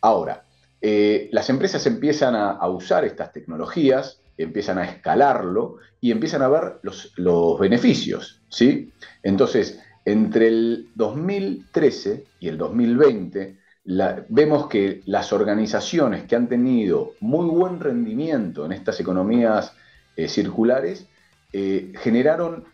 Ahora, 0.00 0.44
eh, 0.80 1.28
las 1.32 1.50
empresas 1.50 1.86
empiezan 1.86 2.34
a, 2.34 2.66
usar 2.68 3.04
estas 3.04 3.32
tecnologías, 3.32 4.20
empiezan 4.36 4.78
a 4.78 4.84
escalarlo 4.84 5.76
y 6.00 6.10
empiezan 6.10 6.42
a 6.42 6.48
ver 6.48 6.78
los, 6.82 7.12
los 7.16 7.58
beneficios, 7.58 8.42
¿sí? 8.48 8.92
Entonces, 9.22 9.80
entre 10.04 10.48
el 10.48 10.88
2013 10.94 12.24
y 12.40 12.48
el 12.48 12.56
2020, 12.56 13.59
vemos 13.84 14.68
que 14.68 15.02
las 15.06 15.32
organizaciones 15.32 16.24
que 16.24 16.36
han 16.36 16.48
tenido 16.48 17.14
muy 17.20 17.46
buen 17.46 17.80
rendimiento 17.80 18.64
en 18.64 18.72
estas 18.72 19.00
economías 19.00 19.72
eh, 20.16 20.28
circulares 20.28 21.06
eh, 21.52 21.92
generaron 21.96 22.64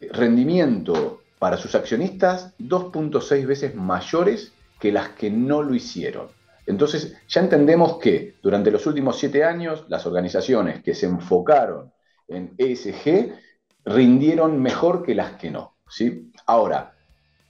rendimiento 0.00 1.22
para 1.38 1.56
sus 1.56 1.74
accionistas 1.74 2.56
2.6 2.58 3.46
veces 3.46 3.74
mayores 3.74 4.52
que 4.78 4.92
las 4.92 5.10
que 5.10 5.30
no 5.30 5.62
lo 5.62 5.74
hicieron. 5.74 6.28
Entonces 6.66 7.16
ya 7.28 7.40
entendemos 7.40 7.98
que 7.98 8.36
durante 8.42 8.70
los 8.70 8.86
últimos 8.86 9.18
siete 9.18 9.44
años 9.44 9.84
las 9.88 10.06
organizaciones 10.06 10.82
que 10.82 10.94
se 10.94 11.06
enfocaron 11.06 11.92
en 12.28 12.54
ESG 12.58 13.34
rindieron 13.84 14.60
mejor 14.60 15.02
que 15.02 15.14
las 15.14 15.32
que 15.32 15.50
no. 15.50 15.76
¿sí? 15.88 16.30
Ahora, 16.46 16.94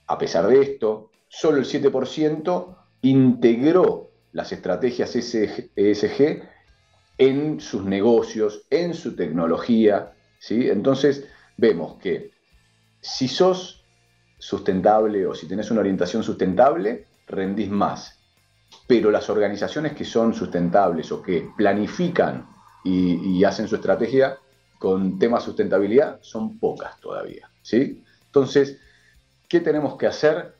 a 0.07 0.17
pesar 0.17 0.47
de 0.47 0.61
esto, 0.61 1.11
solo 1.27 1.57
el 1.57 1.65
7% 1.65 2.77
integró 3.01 4.11
las 4.33 4.51
estrategias 4.51 5.15
ESG 5.15 6.43
en 7.17 7.59
sus 7.59 7.83
negocios, 7.85 8.65
en 8.69 8.93
su 8.93 9.15
tecnología. 9.15 10.13
¿sí? 10.39 10.69
Entonces 10.69 11.25
vemos 11.57 11.97
que 11.99 12.31
si 12.99 13.27
sos 13.27 13.83
sustentable 14.37 15.27
o 15.27 15.35
si 15.35 15.47
tenés 15.47 15.69
una 15.71 15.81
orientación 15.81 16.23
sustentable, 16.23 17.07
rendís 17.27 17.69
más. 17.69 18.19
Pero 18.87 19.11
las 19.11 19.29
organizaciones 19.29 19.93
que 19.93 20.05
son 20.05 20.33
sustentables 20.33 21.11
o 21.11 21.21
que 21.21 21.49
planifican 21.55 22.47
y, 22.83 23.37
y 23.37 23.43
hacen 23.43 23.67
su 23.67 23.75
estrategia 23.75 24.37
con 24.79 25.19
temas 25.19 25.43
sustentabilidad 25.43 26.19
son 26.21 26.57
pocas 26.57 26.99
todavía. 26.99 27.51
¿sí? 27.61 28.03
Entonces, 28.25 28.79
¿qué 29.47 29.59
tenemos 29.59 29.97
que 29.97 30.07
hacer? 30.07 30.55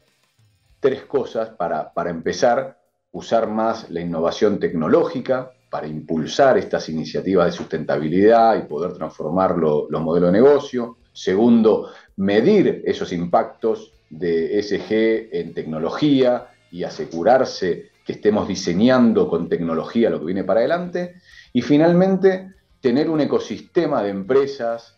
Tres 0.82 1.04
cosas 1.04 1.50
para, 1.50 1.94
para 1.94 2.10
empezar, 2.10 2.78
usar 3.12 3.48
más 3.48 3.90
la 3.90 4.02
innovación 4.02 4.60
tecnológica, 4.60 5.54
para 5.70 5.88
impulsar 5.88 6.58
estas 6.58 6.90
iniciativas 6.90 7.46
de 7.46 7.52
sustentabilidad 7.54 8.58
y 8.58 8.68
poder 8.68 8.92
transformar 8.92 9.58
los 9.58 10.02
modelos 10.02 10.34
de 10.34 10.40
negocio. 10.40 10.98
Segundo, 11.14 11.92
medir 12.18 12.82
esos 12.86 13.14
impactos 13.14 13.94
de 14.10 14.62
SG 14.62 15.30
en 15.32 15.54
tecnología 15.54 16.50
y 16.72 16.84
asegurarse 16.84 17.92
que 18.06 18.14
estemos 18.14 18.50
diseñando 18.50 19.30
con 19.30 19.48
tecnología 19.48 20.10
lo 20.10 20.20
que 20.20 20.26
viene 20.26 20.44
para 20.44 20.60
adelante. 20.60 21.16
Y 21.54 21.62
finalmente, 21.62 22.52
tener 22.82 23.10
un 23.10 23.22
ecosistema 23.22 24.04
de 24.04 24.10
empresas, 24.10 24.98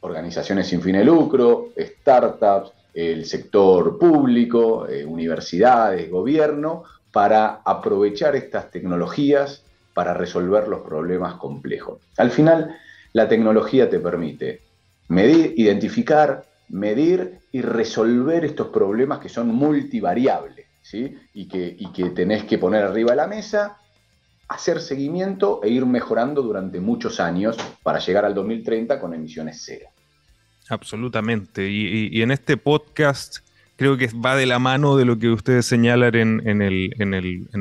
organizaciones 0.00 0.68
sin 0.68 0.82
fin 0.82 0.96
de 0.96 1.04
lucro, 1.04 1.70
startups, 1.76 2.72
el 2.94 3.24
sector 3.24 3.98
público, 3.98 4.86
eh, 4.88 5.04
universidades, 5.04 6.10
gobierno, 6.10 6.84
para 7.10 7.60
aprovechar 7.64 8.36
estas 8.36 8.70
tecnologías 8.70 9.64
para 9.94 10.14
resolver 10.14 10.68
los 10.68 10.80
problemas 10.80 11.34
complejos. 11.34 12.00
Al 12.16 12.30
final, 12.30 12.76
la 13.12 13.28
tecnología 13.28 13.90
te 13.90 14.00
permite 14.00 14.62
medir, 15.08 15.54
identificar, 15.56 16.44
medir 16.68 17.40
y 17.52 17.60
resolver 17.60 18.44
estos 18.44 18.68
problemas 18.68 19.18
que 19.18 19.28
son 19.28 19.48
multivariables, 19.48 20.66
¿sí? 20.80 21.14
y, 21.34 21.46
que, 21.46 21.76
y 21.78 21.92
que 21.92 22.10
tenés 22.10 22.44
que 22.44 22.58
poner 22.58 22.82
arriba 22.82 23.10
de 23.10 23.16
la 23.16 23.26
mesa, 23.26 23.76
hacer 24.48 24.80
seguimiento 24.80 25.60
e 25.62 25.68
ir 25.68 25.84
mejorando 25.84 26.42
durante 26.42 26.80
muchos 26.80 27.20
años 27.20 27.56
para 27.82 27.98
llegar 27.98 28.24
al 28.24 28.34
2030 28.34 28.98
con 28.98 29.14
emisiones 29.14 29.62
cero. 29.64 29.88
Absolutamente. 30.72 31.68
Y, 31.70 32.22
en 32.22 32.30
este 32.30 32.56
podcast 32.56 33.38
creo 33.76 33.98
que 33.98 34.08
va 34.08 34.36
de 34.36 34.46
la 34.46 34.58
mano 34.58 34.96
de 34.96 35.04
lo 35.04 35.18
que 35.18 35.28
ustedes 35.28 35.66
señalan 35.66 36.14
en, 36.14 36.62
el, 36.62 36.94
en, 36.98 37.12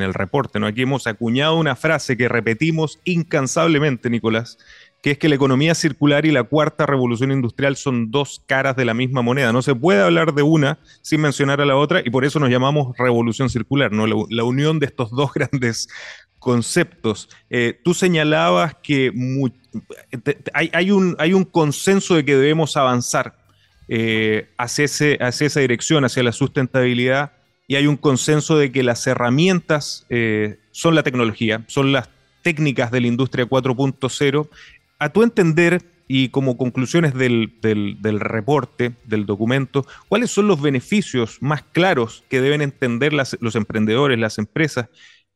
el, 0.02 0.14
reporte. 0.14 0.60
¿no? 0.60 0.68
Aquí 0.68 0.84
hemos 0.84 1.08
acuñado 1.08 1.58
una 1.58 1.76
frase 1.76 2.16
que 2.16 2.30
repetimos 2.30 3.00
incansablemente, 3.04 4.10
Nicolás, 4.10 4.58
que 5.02 5.12
es 5.12 5.18
que 5.18 5.28
la 5.28 5.36
economía 5.36 5.76
circular 5.76 6.26
y 6.26 6.32
la 6.32 6.44
cuarta 6.44 6.86
revolución 6.86 7.34
industrial 7.34 7.76
son 7.76 8.12
dos 8.12 8.42
caras 8.46 8.78
de 8.78 8.86
la 8.86 8.94
misma 8.94 9.22
moneda. 9.22 9.52
No 9.52 9.62
se 9.62 9.76
puede 9.76 10.02
hablar 10.02 10.34
de 10.34 10.44
una 10.44 10.80
sin 11.02 11.20
mencionar 11.20 11.60
a 11.60 11.66
la 11.66 11.76
otra 11.76 12.02
y 12.06 12.12
por 12.12 12.24
eso 12.24 12.40
nos 12.40 12.50
llamamos 12.50 12.96
revolución 12.98 13.50
circular, 13.50 13.92
¿no? 13.92 14.08
la, 14.08 14.44
unión 14.46 14.80
de 14.80 14.86
estos 14.86 15.12
dos 15.12 15.34
grandes 15.36 15.90
conceptos. 16.42 17.30
Eh, 17.52 17.80
tú 17.84 17.94
señalabas 17.94 18.76
que 18.82 19.14
hay, 20.54 20.92
un, 20.92 21.16
hay, 21.20 21.34
un, 21.34 21.46
consenso 21.46 22.16
de 22.16 22.26
que 22.26 22.36
debemos 22.36 22.76
avanzar 22.76 23.38
eh, 23.88 24.50
hacia, 24.58 24.86
hacia, 24.86 25.48
esa 25.48 25.60
dirección, 25.60 26.04
hacia 26.04 26.24
la 26.24 26.32
sustentabilidad, 26.32 27.34
y 27.68 27.76
hay 27.76 27.86
un 27.86 27.96
consenso 27.96 28.58
de 28.58 28.72
que 28.72 28.82
las 28.82 29.06
herramientas 29.06 30.08
eh, 30.10 30.58
son 30.72 30.96
la 30.96 31.04
tecnología, 31.04 31.64
son 31.68 31.92
las 31.92 32.10
técnicas 32.42 32.90
de 32.90 33.02
la 33.02 33.08
industria 33.08 33.46
4.0. 33.46 34.50
A 34.98 35.10
tu 35.10 35.22
entender, 35.22 35.84
y 36.08 36.30
como 36.30 36.58
conclusiones 36.58 37.14
del, 37.14 37.54
del, 37.62 38.20
reporte, 38.20 38.94
del 39.06 39.28
documento, 39.28 39.86
¿cuáles 40.10 40.32
son 40.32 40.48
los 40.48 40.60
beneficios 40.60 41.38
más 41.40 41.62
claros 41.62 42.24
que 42.30 42.42
deben 42.42 42.64
entender 42.64 43.14
los 43.14 43.56
emprendedores, 43.56 44.18
las 44.18 44.40
empresas, 44.40 44.90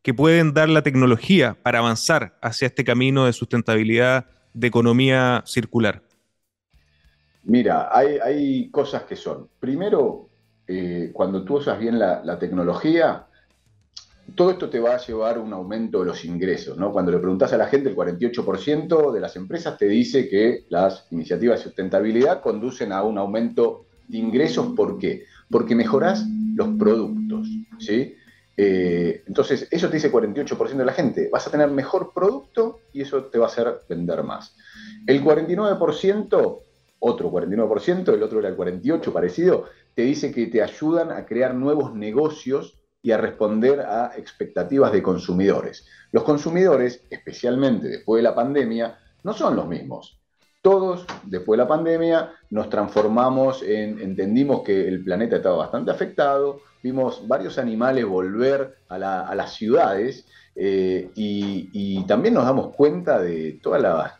que 0.06 0.14
pueden 0.14 0.54
dar 0.54 0.70
la 0.70 0.84
tecnología 0.84 1.58
para 1.64 1.80
avanzar 1.80 2.38
hacia 2.40 2.68
este 2.68 2.84
camino 2.84 3.26
de 3.26 3.34
sustentabilidad 3.34 4.28
de 4.54 4.68
economía 4.68 5.42
circular? 5.48 6.04
Mira, 7.42 7.90
hay, 7.92 8.70
cosas 8.70 9.02
que 9.06 9.16
son. 9.16 9.50
Primero, 9.60 10.30
eh, 10.68 11.10
cuando 11.12 11.44
tú 11.44 11.56
usas 11.56 11.80
bien 11.80 11.98
la, 11.98 12.38
tecnología, 12.38 13.26
todo 14.36 14.52
esto 14.52 14.70
te 14.70 14.80
va 14.80 14.94
a 14.94 15.04
llevar 15.04 15.40
un 15.40 15.52
aumento 15.54 16.02
de 16.02 16.06
los 16.06 16.24
ingresos. 16.24 16.78
¿no? 16.78 16.92
Cuando 16.92 17.12
le 17.12 17.18
preguntas 17.18 17.52
a 17.54 17.58
la 17.58 17.66
gente, 17.66 17.90
el 17.90 17.96
48% 17.96 19.12
de 19.12 19.20
las 19.20 19.36
empresas 19.36 19.76
te 19.76 19.88
dice 19.88 20.30
que 20.30 20.68
las 20.70 21.08
iniciativas 21.10 21.58
de 21.58 21.64
sustentabilidad 21.64 22.42
conducen 22.42 22.92
a 22.92 23.02
un 23.02 23.18
aumento 23.18 23.88
de 24.08 24.20
ingresos. 24.20 24.68
¿Por 24.76 25.00
qué? 25.00 25.24
Porque 25.50 25.74
mejorás 25.74 26.28
los 26.54 26.78
productos. 26.78 27.48
¿sí? 27.80 28.14
Eh, 28.58 29.24
entonces, 29.28 29.68
eso 29.70 29.90
te 29.90 29.96
dice 29.96 30.12
48% 30.12 30.76
de 30.78 30.86
la 30.86 30.94
gente. 30.94 31.30
Vas 31.32 31.48
a 31.48 31.52
tener 31.52 31.70
mejor 31.70 32.14
producto 32.14 32.80
y 32.94 33.02
eso 33.02 33.26
te 33.26 33.38
va 33.38 33.46
a 33.46 33.50
hacer 33.50 33.82
vender 33.90 34.24
más. 34.24 34.56
El 35.06 35.24
49%, 35.24 36.60
otro 37.00 37.32
49%, 37.32 38.14
el 38.14 38.24
otro 38.24 38.40
era 38.40 38.50
el 38.50 38.58
48% 38.58 39.12
parecido, 39.12 39.66
te 39.94 40.04
dice 40.04 40.32
que 40.32 40.48
te 40.48 40.62
ayudan 40.62 41.12
a 41.12 41.26
crear 41.26 41.54
nuevos 41.54 41.94
negocios 41.94 42.80
y 43.02 43.12
a 43.12 43.18
responder 43.18 43.82
a 43.82 44.14
expectativas 44.18 44.92
de 44.92 45.04
consumidores. 45.04 45.86
Los 46.12 46.24
consumidores, 46.24 47.04
especialmente 47.10 47.88
después 47.88 48.20
de 48.20 48.24
la 48.24 48.34
pandemia, 48.34 48.98
no 49.24 49.34
son 49.34 49.56
los 49.56 49.68
mismos. 49.68 50.20
Todos, 50.66 51.06
después 51.26 51.60
de 51.60 51.64
la 51.64 51.68
pandemia, 51.68 52.32
nos 52.50 52.72
transformamos 52.72 53.62
en, 53.62 54.02
entendimos 54.02 54.64
que 54.64 54.88
el 54.88 55.04
planeta 55.04 55.36
estaba 55.36 55.58
bastante 55.58 55.92
afectado, 55.92 56.62
vimos 56.82 57.28
varios 57.28 57.60
animales 57.60 58.04
volver 58.04 58.76
a, 58.90 58.98
las 59.36 59.54
ciudades 59.54 60.26
eh, 60.56 61.12
y, 61.14 62.04
también 62.08 62.34
nos 62.34 62.46
damos 62.46 62.76
cuenta 62.76 63.20
de 63.20 63.60
todas 63.62 63.80
las 63.80 64.14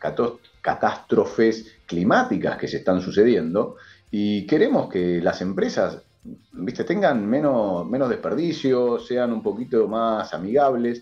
catástrofes 0.62 1.80
climáticas 1.88 2.60
que 2.60 2.68
se 2.68 2.78
están 2.78 3.02
sucediendo 3.02 3.78
y 4.12 4.46
queremos 4.46 4.88
que 4.88 5.20
las 5.24 5.42
empresas 5.42 6.04
¿viste? 6.52 6.84
tengan 6.84 7.28
menos, 7.28 7.88
menos 7.90 8.08
desperdicio, 8.08 9.00
sean 9.00 9.34
un 9.34 9.42
poquito 9.42 9.88
más 9.88 10.32
amigables. 10.36 11.02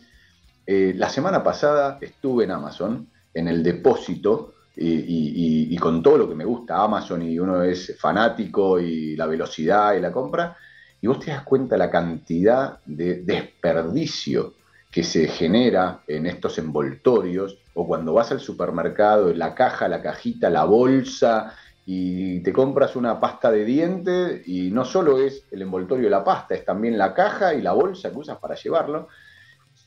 Eh, 0.66 0.94
la 0.96 1.10
semana 1.10 1.44
pasada 1.44 1.98
estuve 2.00 2.46
en 2.46 2.52
Amazon, 2.52 3.10
en 3.34 3.50
el 3.50 3.62
depósito, 3.62 4.53
y, 4.76 5.76
con 5.78 6.02
todo 6.02 6.18
lo 6.18 6.30
que 6.30 6.36
me 6.36 6.46
gusta 6.46 6.82
Amazon 6.84 7.22
y 7.22 7.38
uno 7.38 7.62
es 7.64 7.96
fanático 8.00 8.80
y 8.80 9.16
la 9.16 9.28
velocidad 9.28 9.94
y 9.96 10.02
la 10.02 10.12
compra, 10.12 10.58
y 11.02 11.08
vos 11.08 11.20
te 11.20 11.32
das 11.32 11.44
cuenta 11.44 11.78
la 11.78 11.92
cantidad 11.92 12.80
de 12.86 13.24
desperdicio 13.24 14.54
que 14.90 15.04
se 15.04 15.28
genera 15.28 16.02
en 16.08 16.28
estos 16.28 16.58
envoltorios, 16.60 17.58
o 17.74 17.88
cuando 17.88 18.14
vas 18.14 18.32
al 18.32 18.40
supermercado, 18.40 19.34
la 19.34 19.56
caja, 19.56 19.88
la 19.88 20.02
cajita, 20.02 20.50
la 20.50 20.66
bolsa, 20.66 21.56
y 21.86 22.40
te 22.42 22.54
compras 22.54 22.96
una 22.96 23.20
pasta 23.20 23.52
de 23.52 23.66
dientes, 23.66 24.48
y 24.48 24.70
no 24.70 24.86
solo 24.86 25.20
es 25.20 25.46
el 25.52 25.64
envoltorio 25.64 26.06
de 26.06 26.12
la 26.12 26.24
pasta, 26.24 26.54
es 26.54 26.64
también 26.64 26.98
la 26.98 27.14
caja 27.14 27.56
y 27.56 27.62
la 27.62 27.74
bolsa 27.74 28.12
que 28.12 28.20
usas 28.20 28.38
para 28.38 28.56
llevarlo. 28.56 29.08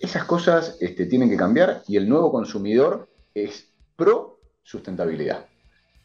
Esas 0.01 0.25
cosas 0.25 0.77
este, 0.81 1.07
tienen 1.07 1.31
que 1.31 1.37
cambiar 1.37 1.83
y 1.87 1.97
el 1.97 2.09
nuevo 2.09 2.31
consumidor 2.31 3.09
es 3.33 3.71
pro 3.95 4.36
sustentabilidad 4.67 5.47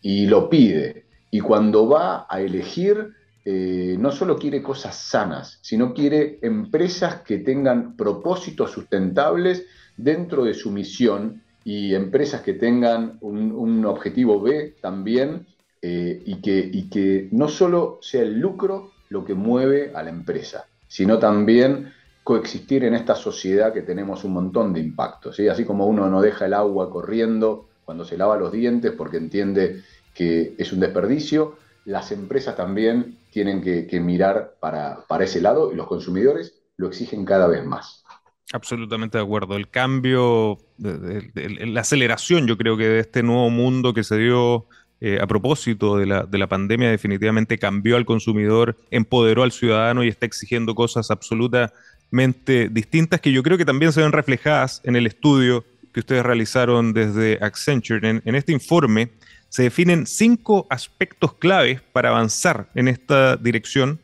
y 0.01 0.27
lo 0.27 0.49
pide. 0.49 1.05
Y 1.31 1.39
cuando 1.39 1.87
va 1.87 2.27
a 2.29 2.41
elegir, 2.41 3.13
eh, 3.43 3.95
no 3.99 4.11
solo 4.11 4.37
quiere 4.37 4.61
cosas 4.61 4.95
sanas, 4.95 5.59
sino 5.61 5.93
quiere 5.93 6.39
empresas 6.41 7.21
que 7.21 7.39
tengan 7.39 7.95
propósitos 7.95 8.71
sustentables 8.71 9.65
dentro 9.97 10.43
de 10.43 10.53
su 10.53 10.71
misión 10.71 11.41
y 11.63 11.93
empresas 11.95 12.41
que 12.41 12.53
tengan 12.53 13.17
un, 13.21 13.85
objetivo 13.85 14.41
B 14.41 14.75
también 14.81 15.47
eh, 15.81 16.21
y, 16.25 16.41
que, 16.41 16.69
y 16.71 16.89
que 16.89 17.29
no 17.31 17.47
solo 17.47 17.99
sea 18.01 18.21
el 18.21 18.39
lucro 18.39 18.91
lo 19.09 19.25
que 19.25 19.33
mueve 19.33 19.91
a 19.93 20.03
la 20.03 20.09
empresa, 20.09 20.65
sino 20.87 21.19
también 21.19 21.93
coexistir 22.23 22.83
en 22.83 22.93
esta 22.93 23.15
sociedad 23.15 23.73
que 23.73 23.81
tenemos 23.81 24.23
un 24.23 24.33
montón 24.33 24.73
de 24.73 24.79
impactos. 24.79 25.39
Así 25.39 25.65
como 25.65 25.85
uno 25.87 26.09
no 26.09 26.21
deja 26.21 26.45
el 26.45 26.53
agua 26.53 26.89
corriendo 26.89 27.70
cuando 27.91 28.05
se 28.05 28.17
lava 28.17 28.37
los 28.37 28.53
dientes 28.53 28.93
porque 28.97 29.17
entiende 29.17 29.83
que 30.13 30.55
es 30.57 30.71
un 30.71 30.79
desperdicio, 30.79 31.57
las 31.83 32.13
empresas 32.13 32.55
también 32.55 33.17
tienen 33.31 33.61
que, 33.61 33.99
mirar 33.99 34.55
para, 34.61 35.05
para 35.09 35.25
ese 35.25 35.41
lado 35.41 35.73
y 35.73 35.75
los 35.75 35.87
consumidores 35.87 36.53
lo 36.77 36.87
exigen 36.87 37.25
cada 37.25 37.47
vez 37.47 37.65
más. 37.65 38.05
Absolutamente 38.53 39.17
de 39.17 39.25
acuerdo. 39.25 39.57
El 39.57 39.67
cambio, 39.67 40.57
la 40.77 41.81
aceleración, 41.81 42.47
yo 42.47 42.57
creo 42.57 42.77
que 42.77 42.87
de 42.87 42.99
este 43.01 43.23
nuevo 43.23 43.49
mundo 43.49 43.93
que 43.93 44.05
se 44.05 44.17
dio 44.17 44.67
eh, 45.01 45.19
a 45.21 45.27
propósito 45.27 45.97
de 45.97 46.05
la, 46.05 46.23
de 46.23 46.37
la, 46.37 46.47
pandemia, 46.47 46.89
definitivamente 46.89 47.57
cambió 47.57 47.97
al 47.97 48.05
consumidor, 48.05 48.77
empoderó 48.89 49.43
al 49.43 49.51
ciudadano 49.51 50.05
y 50.05 50.07
está 50.07 50.25
exigiendo 50.25 50.75
cosas 50.75 51.11
absolutamente 51.11 52.69
distintas 52.69 53.19
que 53.19 53.33
yo 53.33 53.43
creo 53.43 53.57
que 53.57 53.65
también 53.65 53.91
se 53.91 54.01
ven 54.01 54.13
reflejadas 54.13 54.79
en 54.85 54.95
el 54.95 55.07
estudio 55.07 55.65
que 55.93 55.99
ustedes 55.99 56.23
realizaron 56.23 56.93
desde 56.93 57.37
Accenture. 57.41 58.21
En, 58.23 58.35
este 58.35 58.51
informe 58.51 59.09
se 59.49 59.63
definen 59.63 60.07
cinco 60.07 60.67
aspectos 60.69 61.33
claves 61.33 61.81
para 61.81 62.09
avanzar 62.09 62.69
en 62.75 62.87
esta 62.87 63.37
dirección. 63.37 63.99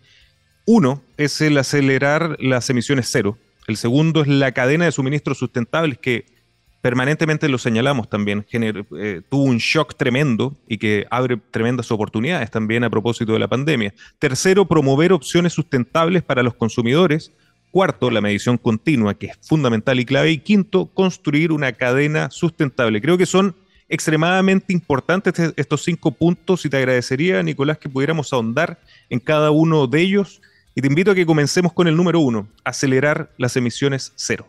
Uno 0.65 1.01
es 1.17 1.39
el 1.41 1.57
acelerar 1.57 2.37
las 2.39 2.69
emisiones 2.69 3.07
cero. 3.09 3.37
El 3.67 3.77
segundo 3.77 4.21
es 4.21 4.27
la 4.27 4.51
cadena 4.51 4.85
de 4.85 4.91
suministros 4.91 5.37
sustentables 5.37 5.97
que 5.97 6.25
permanentemente 6.81 7.49
lo 7.49 7.57
señalamos 7.57 8.09
también, 8.09 8.45
eh, 8.51 9.21
tuvo 9.29 9.43
un 9.43 9.57
shock 9.57 9.95
tremendo 9.95 10.55
y 10.67 10.77
que 10.77 11.05
abre 11.09 11.37
tremendas 11.51 11.91
oportunidades 11.91 12.49
también 12.51 12.83
a 12.83 12.89
propósito 12.89 13.33
de 13.33 13.39
la 13.39 13.47
pandemia. 13.47 13.93
Tercero, 14.19 14.65
promover 14.65 15.11
opciones 15.11 15.53
sustentables 15.53 16.23
para 16.23 16.43
los 16.43 16.53
consumidores. 16.53 17.33
Cuarto, 17.77 18.09
la 18.09 18.21
medición 18.21 18.57
continua, 18.57 19.13
que 19.13 19.27
es 19.27 19.37
fundamental 19.39 19.99
y 19.99 20.05
clave. 20.05 20.31
Y 20.31 20.39
quinto, 20.39 20.87
construir 20.87 21.51
una 21.51 21.73
cadena 21.73 22.31
sustentable. 22.31 22.99
Creo 23.03 23.19
que 23.19 23.27
son 23.27 23.55
extremadamente 23.87 24.73
importantes 24.73 25.53
estos 25.55 25.83
cinco 25.83 26.09
puntos 26.09 26.65
y 26.65 26.71
te 26.71 26.77
agradecería, 26.77 27.43
Nicolás, 27.43 27.77
que 27.77 27.87
pudiéramos 27.87 28.33
ahondar 28.33 28.79
en 29.11 29.19
cada 29.19 29.51
uno 29.51 29.85
de 29.85 30.01
ellos. 30.01 30.41
Y 30.73 30.81
te 30.81 30.87
invito 30.87 31.11
a 31.11 31.13
que 31.13 31.23
comencemos 31.23 31.71
con 31.71 31.87
el 31.87 31.95
número 31.95 32.19
uno, 32.19 32.47
acelerar 32.63 33.29
las 33.37 33.55
emisiones 33.55 34.11
cero. 34.15 34.47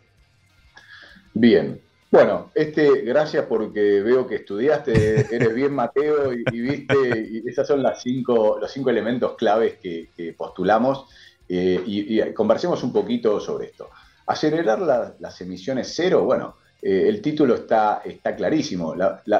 Bien. 1.35 1.79
Bueno, 2.11 2.51
este, 2.55 3.03
gracias 3.03 3.45
porque 3.47 4.01
veo 4.01 4.27
que 4.27 4.37
estudiaste, 4.37 5.27
eres 5.31 5.55
bien 5.55 5.75
Mateo 5.75 6.33
y, 6.33 6.61
viste, 6.62 7.29
y 7.31 7.47
esos 7.47 7.69
son 7.69 7.83
las 7.83 8.03
cinco, 8.03 8.57
los 8.59 8.73
cinco 8.73 8.88
elementos 8.88 9.37
claves 9.37 9.75
que, 9.83 10.35
postulamos 10.35 11.05
eh, 11.49 11.83
y, 11.87 12.33
conversemos 12.33 12.83
un 12.83 12.93
poquito 12.93 13.41
sobre 13.41 13.67
esto. 13.67 13.91
Acelerar 14.27 15.17
las 15.19 15.41
emisiones 15.41 15.93
cero, 15.95 16.25
bueno, 16.25 16.57
eh, 16.83 17.07
el 17.09 17.21
título 17.23 17.55
está, 17.55 18.03
está 18.05 18.37
clarísimo. 18.37 18.95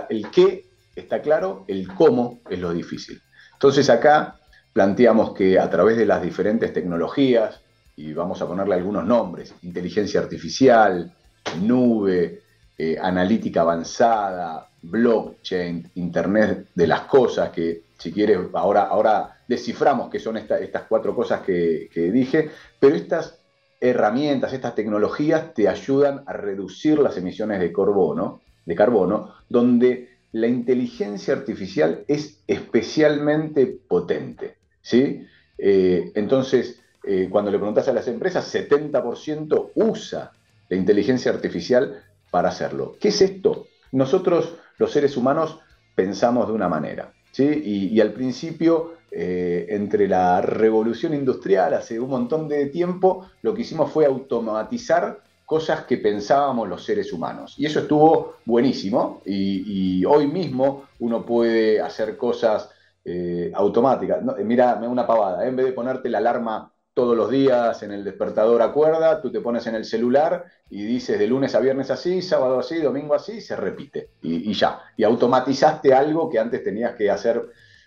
el 0.09 0.31
qué 0.31 0.65
está 0.97 1.21
claro, 1.21 1.65
el 1.69 1.93
cómo 1.95 2.41
es 2.49 2.59
lo 2.59 2.73
difícil. 2.73 3.21
Entonces 3.53 3.89
acá 3.91 4.39
planteamos 4.73 5.35
que 5.35 5.59
a 5.59 5.69
través 5.69 5.97
de 5.97 6.07
las 6.07 6.23
diferentes 6.23 6.73
tecnologías, 6.73 7.61
y 7.97 8.13
vamos 8.13 8.41
a 8.41 8.47
ponerle 8.47 8.75
algunos 8.75 9.05
nombres, 9.05 9.55
inteligencia 9.63 10.21
artificial, 10.21 11.13
nube, 11.61 12.43
eh, 12.77 12.97
analítica 13.01 13.63
avanzada, 13.63 14.69
blockchain, 14.83 15.91
Internet 15.97 16.69
de 16.75 16.87
las 16.87 17.03
cosas, 17.03 17.51
que 17.51 17.83
si 17.99 18.13
quieres, 18.13 18.39
ahora, 18.55 18.85
ahora 18.85 19.38
desciframos 19.49 20.11
qué 20.11 20.21
son 20.21 20.37
estas 20.37 20.83
cuatro 20.89 21.17
cosas 21.17 21.41
que, 21.41 21.89
dije, 22.13 22.51
pero 22.79 22.95
estas 22.95 23.41
herramientas, 23.81 24.53
estas 24.53 24.75
tecnologías 24.75 25.55
te 25.55 25.69
ayudan 25.69 26.23
a 26.27 26.35
reducir 26.35 26.99
las 26.99 27.17
emisiones 27.17 27.59
de 27.59 27.73
carbono, 27.73 28.43
de 28.67 28.75
carbono 28.75 29.35
donde 29.49 30.19
la 30.33 30.47
inteligencia 30.47 31.35
artificial 31.35 32.05
es 32.07 32.43
especialmente 32.47 33.67
potente. 33.67 34.59
¿sí? 34.83 35.27
Eh, 35.57 36.13
entonces, 36.15 36.83
eh, 37.05 37.29
cuando 37.31 37.51
le 37.51 37.59
preguntas 37.59 37.89
a 37.89 37.95
las 37.95 38.07
empresas, 38.09 38.55
70% 38.55 39.71
usa 39.75 40.33
la 40.69 40.77
inteligencia 40.77 41.33
artificial 41.33 42.03
para 42.31 42.51
hacerlo. 42.51 42.97
¿Qué 43.01 43.09
es 43.09 43.23
esto? 43.23 43.67
Nosotros, 43.93 44.57
los 44.77 44.93
seres 44.93 45.17
humanos, 45.17 45.59
pensamos 45.95 46.49
de 46.49 46.53
una 46.53 46.69
manera. 46.69 47.15
Y 47.45 48.01
al 48.01 48.13
principio 48.13 48.99
eh, 49.11 49.67
entre 49.71 50.07
la 50.07 50.43
revolución 50.43 51.15
industrial 51.15 51.73
hace 51.73 51.99
un 51.99 52.11
montón 52.11 52.47
de 52.47 52.67
tiempo, 52.67 53.27
lo 53.41 53.55
que 53.55 53.63
hicimos 53.63 53.91
fue 53.91 54.05
automatizar 54.05 55.23
cosas 55.47 55.87
que 55.87 55.97
pensábamos 55.97 56.69
los 56.69 56.85
seres 56.85 57.11
humanos. 57.11 57.55
Y 57.57 57.65
eso 57.65 57.81
estuvo 57.81 58.35
buenísimo 58.45 59.23
y, 59.25 60.05
hoy 60.05 60.27
mismo 60.27 60.85
uno 60.99 61.25
puede 61.25 61.81
hacer 61.81 62.19
cosas 62.19 62.69
eh, 63.03 63.51
automáticas. 63.55 64.23
No, 64.23 64.35
mira, 64.45 64.75
una 64.75 65.07
pavada, 65.07 65.47
en 65.49 65.57
vez 65.57 65.67
de 65.67 65.73
ponerte 65.73 66.11
la 66.11 66.19
alarma 66.19 66.71
todos 66.99 67.17
los 67.17 67.31
días 67.31 67.81
en 67.85 67.93
el 67.93 68.03
despertador 68.03 68.61
a 68.61 68.73
cuerda, 68.73 69.23
tú 69.23 69.31
te 69.31 69.41
pones 69.41 69.65
en 69.69 69.77
el 69.77 69.85
celular 69.85 70.47
y 70.69 70.83
dices 70.83 71.17
de 71.17 71.29
lunes 71.29 71.55
a 71.55 71.61
viernes 71.61 71.93
así, 71.93 72.23
sábado 72.23 72.59
así, 72.59 72.81
domingo 72.81 73.15
así, 73.15 73.41
se 73.41 73.55
repite 73.55 74.09
y, 74.21 74.51
y 74.51 74.53
ya. 74.53 74.81
Y 74.97 75.05
automatizaste 75.05 75.95
algo 75.95 76.29
que 76.29 76.41
antes 76.41 76.65
tenías 76.65 76.97
que 76.97 77.09
hacer 77.09 77.41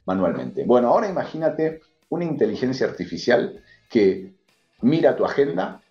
manualmente. 0.06 0.64
Bueno, 0.64 0.88
ahora 0.88 1.10
imagínate 1.10 1.82
una 2.08 2.24
inteligencia 2.24 2.88
artificial 2.88 3.62
que 3.90 4.32
mira 4.80 5.18
tu 5.18 5.26
agenda, 5.26 5.82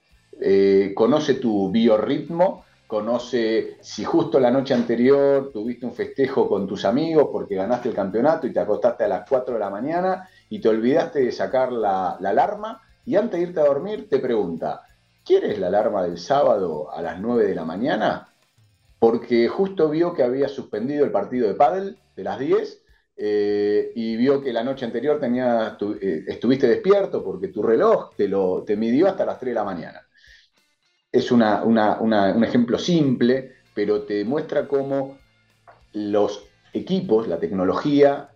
eh, 0.41 0.93
conoce 0.95 1.35
tu 1.35 1.71
biorritmo, 1.71 2.65
conoce 2.87 3.77
si 3.83 4.03
justo 4.03 4.41
la 4.41 4.51
noche 4.51 4.73
anterior 4.73 5.51
tuviste 5.53 5.85
un 5.85 5.93
festejo 5.93 6.49
con 6.49 6.67
tus 6.67 6.87
amigos 6.87 7.29
porque 7.31 7.55
ganaste 7.55 7.91
el 7.91 7.95
campeonato 7.95 8.47
y 8.47 8.53
te 8.55 8.61
acostaste 8.61 9.05
a 9.05 9.09
las 9.09 9.29
4 9.29 9.53
de 9.53 9.61
la 9.61 9.69
mañana 9.69 10.27
y 10.49 10.59
te 10.59 10.71
olvidaste 10.71 11.21
de 11.21 11.33
sacar 11.33 11.71
la, 11.71 12.13
alarma 12.13 12.81
y 13.05 13.17
antes 13.17 13.41
de 13.41 13.47
irte 13.47 13.61
a 13.61 13.65
dormir 13.65 14.09
te 14.09 14.19
pregunta, 14.19 14.83
¿quieres 15.25 15.59
la 15.59 15.69
alarma 15.69 16.03
del 16.03 16.19
sábado 16.19 16.93
a 16.93 17.03
las 17.03 17.21
9 17.21 17.47
de 17.47 17.55
la 17.55 17.65
mañana? 17.65 18.29
Porque 18.99 19.49
justo 19.49 19.89
vio 19.89 20.13
que 20.13 20.23
había 20.23 20.49
suspendido 20.49 21.05
el 21.05 21.11
partido 21.11 21.49
de 21.49 21.55
pádel 21.55 21.99
de 22.17 22.25
las 22.25 22.39
10 22.39 22.83
eh, 23.17 23.93
y 23.95 24.17
vio 24.17 24.43
que 24.43 24.53
la 24.53 24.65
noche 24.65 24.85
anterior 24.85 25.21
eh, 25.23 26.25
estuviste 26.27 26.69
despierto 26.69 27.23
porque 27.25 27.49
tu 27.49 27.63
reloj 27.63 28.15
te, 28.17 28.29
lo, 28.29 28.63
te 28.65 28.77
midió 28.77 29.09
hasta 29.09 29.25
las 29.25 29.39
3 29.39 29.51
de 29.51 29.55
la 29.55 29.65
mañana 29.65 30.03
es 31.13 31.31
un 31.33 32.45
ejemplo 32.45 32.79
simple, 32.79 33.53
pero 33.75 34.03
te 34.03 34.25
muestra 34.25 34.69
cómo 34.69 35.19
los 35.93 36.45
equipos, 36.73 37.27
la 37.27 37.39
tecnología, 37.39 38.31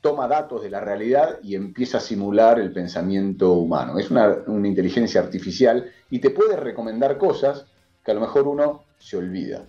toma 0.00 0.28
datos 0.28 0.62
de 0.62 0.70
la 0.70 0.80
realidad 0.80 1.38
y 1.42 1.54
empieza 1.54 1.98
a 1.98 2.00
simular 2.00 2.58
el 2.58 2.72
pensamiento 2.72 3.52
humano. 3.52 3.98
Es 3.98 4.10
una, 4.10 4.38
inteligencia 4.64 5.20
artificial 5.20 5.90
y 6.10 6.20
te 6.20 6.30
puede 6.30 6.56
recomendar 6.56 7.18
cosas 7.18 7.66
que 8.04 8.10
a 8.10 8.14
lo 8.14 8.20
mejor 8.20 8.48
uno 8.48 8.84
se 8.98 9.16
olvida. 9.16 9.64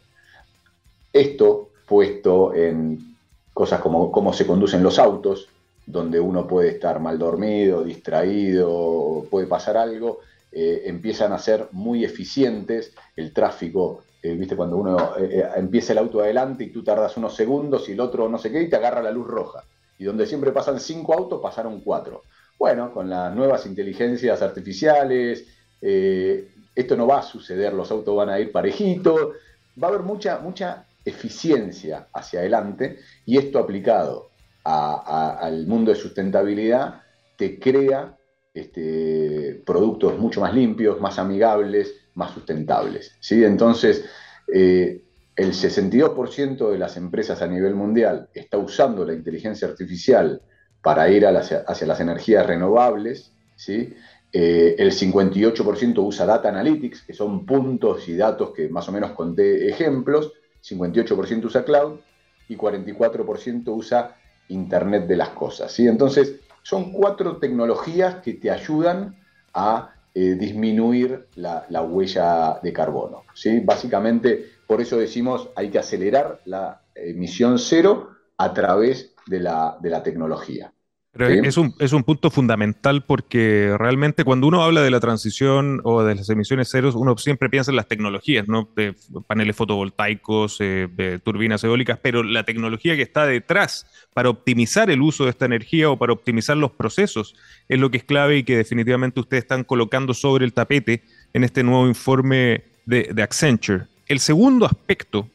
Esto 1.12 1.72
puesto 1.86 2.54
en 2.54 3.16
cosas 3.54 3.82
como 3.82 4.12
cómo 4.12 4.32
se 4.32 4.48
conducen 4.48 4.82
los 4.82 4.98
autos, 4.98 5.50
donde 5.86 6.20
uno 6.20 6.48
puede 6.48 6.70
estar 6.70 7.00
mal 7.02 7.20
dormido, 7.20 7.84
distraído, 7.84 9.26
puede 9.30 9.48
pasar 9.48 9.76
algo, 9.76 10.20
eh, 10.54 10.84
empiezan 10.86 11.34
a 11.34 11.40
ser 11.40 11.68
muy 11.72 12.06
eficientes, 12.06 12.94
el 13.18 13.34
tráfico, 13.34 14.04
eh, 14.24 14.36
viste, 14.36 14.56
cuando 14.56 14.78
uno 14.78 15.16
eh, 15.18 15.44
empieza 15.58 15.92
el 15.92 16.00
auto 16.00 16.22
adelante 16.22 16.64
y 16.64 16.72
tú 16.72 16.84
tardas 16.84 17.18
unos 17.18 17.36
segundos 17.36 17.90
y 17.90 17.94
el 17.94 18.00
otro 18.00 18.30
no 18.30 18.38
sé 18.38 18.52
qué 18.52 18.62
y 18.62 18.70
te 18.70 18.78
agarra 18.78 19.02
la 19.02 19.12
luz 19.12 19.28
roja. 19.28 19.66
Y 20.02 20.06
donde 20.06 20.26
siempre 20.26 20.52
pasan 20.52 20.80
cinco 20.80 21.14
autos, 21.14 21.40
pasaron 21.40 21.80
cuatro. 21.82 22.24
Bueno, 22.58 22.92
con 22.92 23.08
las 23.08 23.36
nuevas 23.36 23.68
inteligencias 23.68 24.42
artificiales, 24.42 25.46
esto 25.80 26.98
no 26.98 27.06
va 27.06 27.20
a 27.20 27.22
suceder, 27.22 27.72
los 27.72 27.92
autos 27.92 28.16
van 28.16 28.30
a 28.30 28.40
ir 28.40 28.52
parejitos, 28.52 29.36
va 29.82 29.88
a 29.88 29.92
haber 29.92 30.02
mucha, 30.02 30.40
mucha 30.40 30.88
eficiencia 31.06 32.08
hacia 32.14 32.40
adelante 32.40 32.98
y 33.28 33.38
esto 33.38 33.60
aplicado 33.60 34.32
al 34.64 35.68
mundo 35.68 35.92
de 35.92 36.00
sustentabilidad 36.00 37.04
te 37.38 37.60
crea 37.60 38.18
este, 38.56 39.62
productos 39.64 40.18
mucho 40.18 40.42
más 40.42 40.56
limpios, 40.56 41.00
más 41.00 41.20
amigables, 41.20 41.94
más 42.16 42.34
sustentables. 42.34 43.16
¿sí? 43.20 43.44
Entonces, 43.44 44.04
eh, 44.52 45.04
el 45.36 45.54
62% 45.54 46.72
de 46.72 46.78
las 46.78 46.98
empresas 46.98 47.42
a 47.42 47.48
nivel 47.48 47.76
mundial 47.76 48.30
está 48.34 48.58
usando 48.58 49.06
la 49.06 49.14
inteligencia 49.14 49.68
artificial 49.68 50.42
para 50.82 51.10
ir 51.10 51.26
hacia 51.26 51.88
las 51.88 52.00
energías 52.00 52.46
renovables, 52.46 53.32
¿sí? 53.56 53.94
Eh, 54.34 54.76
el 54.78 54.92
58% 54.92 55.98
usa 56.06 56.26
Data 56.26 56.50
Analytics, 56.50 57.02
que 57.02 57.14
son 57.14 57.46
puntos 57.46 58.08
y 58.08 58.16
datos 58.16 58.52
que 58.52 58.70
más 58.70 58.88
o 58.88 58.92
menos 58.92 59.12
conté 59.12 59.70
ejemplos, 59.70 60.32
58% 60.64 61.46
usa 61.46 61.66
Cloud 61.66 62.00
y 62.48 62.56
44% 62.56 63.64
usa 63.76 64.16
Internet 64.48 65.08
de 65.08 65.18
las 65.18 65.30
Cosas. 65.30 65.72
¿sí? 65.72 65.88
Entonces, 65.88 66.40
son 66.64 66.94
cuatro 66.94 67.38
tecnologías 67.38 68.16
que 68.16 68.34
te 68.34 68.52
ayudan 68.52 69.18
a 69.54 69.96
eh, 70.14 70.36
disminuir 70.36 71.28
la, 71.36 71.66
huella 71.82 72.60
de 72.64 72.72
carbono. 72.72 73.24
¿sí? 73.34 73.60
Básicamente, 73.60 74.46
por 74.72 74.80
eso 74.80 74.96
decimos 74.98 75.50
hay 75.58 75.70
que 75.70 75.80
acelerar 75.80 76.40
la 76.46 76.84
emisión 76.96 77.60
cero 77.60 78.12
a 78.38 78.54
través 78.54 79.14
de 79.28 79.42
la 79.42 80.02
tecnología. 80.02 80.72
Pero 81.14 81.28
es, 81.28 81.58
un, 81.58 81.76
es 81.80 81.92
un 81.92 82.06
punto 82.06 82.32
fundamental 82.32 83.04
porque 83.06 83.76
realmente 83.78 84.24
cuando 84.24 84.48
uno 84.48 84.64
habla 84.64 84.82
de 84.82 84.90
la 84.90 85.02
transición 85.02 85.82
o 85.84 86.04
de 86.04 86.16
las 86.16 86.30
emisiones 86.30 86.72
ceros, 86.72 86.96
uno 86.96 87.18
siempre 87.18 87.50
piensa 87.50 87.70
en 87.70 87.76
las 87.76 87.90
tecnologías, 87.90 88.48
¿no? 88.48 88.70
De 88.78 88.96
paneles 89.28 89.58
fotovoltaicos, 89.58 90.62
eh, 90.62 90.88
de 90.90 91.20
turbinas 91.20 91.66
eólicas, 91.66 92.00
pero 92.02 92.24
la 92.24 92.46
tecnología 92.46 92.96
que 92.96 93.02
está 93.02 93.26
detrás 93.26 93.86
para 94.14 94.30
optimizar 94.30 94.90
el 94.90 95.02
uso 95.02 95.26
de 95.26 95.32
esta 95.32 95.44
energía 95.44 95.90
o 95.90 95.98
para 95.98 96.14
optimizar 96.14 96.56
los 96.56 96.72
procesos 96.72 97.36
es 97.68 97.78
lo 97.78 97.92
que 97.92 97.98
es 97.98 98.06
clave 98.06 98.38
y 98.38 98.44
que 98.44 98.56
definitivamente 98.56 99.20
ustedes 99.20 99.44
están 99.44 99.66
colocando 99.66 100.14
sobre 100.14 100.46
el 100.46 100.54
tapete 100.54 101.04
en 101.34 101.44
este 101.44 101.62
nuevo 101.62 101.88
informe 101.88 102.64
de, 102.86 103.10
de 103.14 103.22
Accenture. 103.22 103.91
El 104.12 104.20
segundo 104.20 104.66
aspecto 104.66 105.30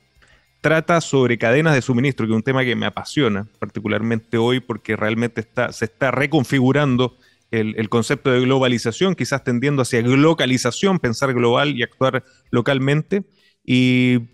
trata 0.61 1.01
sobre 1.01 1.39
cadenas 1.39 1.75
de 1.75 1.81
suministro, 1.81 2.27
que 2.27 2.33
es 2.35 2.37
un 2.37 2.43
tema 2.43 2.63
que 2.63 2.77
me 2.77 2.85
apasiona, 2.85 3.49
particularmente 3.59 4.37
hoy, 4.37 4.61
porque 4.61 4.97
realmente 4.97 5.49
se 5.71 5.85
está 5.87 6.11
reconfigurando 6.11 7.17
el, 7.51 7.89
concepto 7.89 8.31
de 8.31 8.41
globalización, 8.41 9.15
quizás 9.15 9.43
tendiendo 9.45 9.81
hacia 9.81 10.03
globalización, 10.03 10.99
pensar 10.99 11.33
global 11.33 11.75
y 11.75 11.85
actuar 11.85 12.23
localmente. 12.51 13.25
Y 13.65 14.29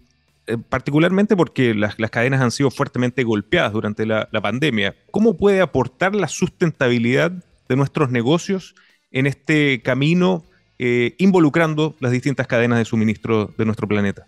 eh, 0.48 0.57
particularmente 0.68 1.37
porque 1.37 1.72
las, 1.72 1.94
cadenas 2.11 2.40
han 2.40 2.50
sido 2.50 2.72
fuertemente 2.72 3.22
golpeadas 3.22 3.72
durante 3.72 4.07
la, 4.07 4.26
pandemia. 4.42 4.96
¿Cómo 5.12 5.37
puede 5.37 5.61
aportar 5.61 6.16
la 6.16 6.26
sustentabilidad 6.26 7.31
de 7.68 7.76
nuestros 7.76 8.11
negocios 8.11 8.74
en 9.12 9.28
este 9.28 9.83
camino, 9.83 10.42
eh, 10.81 11.14
involucrando 11.18 11.94
las 12.00 12.11
distintas 12.11 12.48
cadenas 12.48 12.78
de 12.78 12.85
suministro 12.85 13.55
de 13.57 13.66
nuestro 13.66 13.87
planeta? 13.87 14.26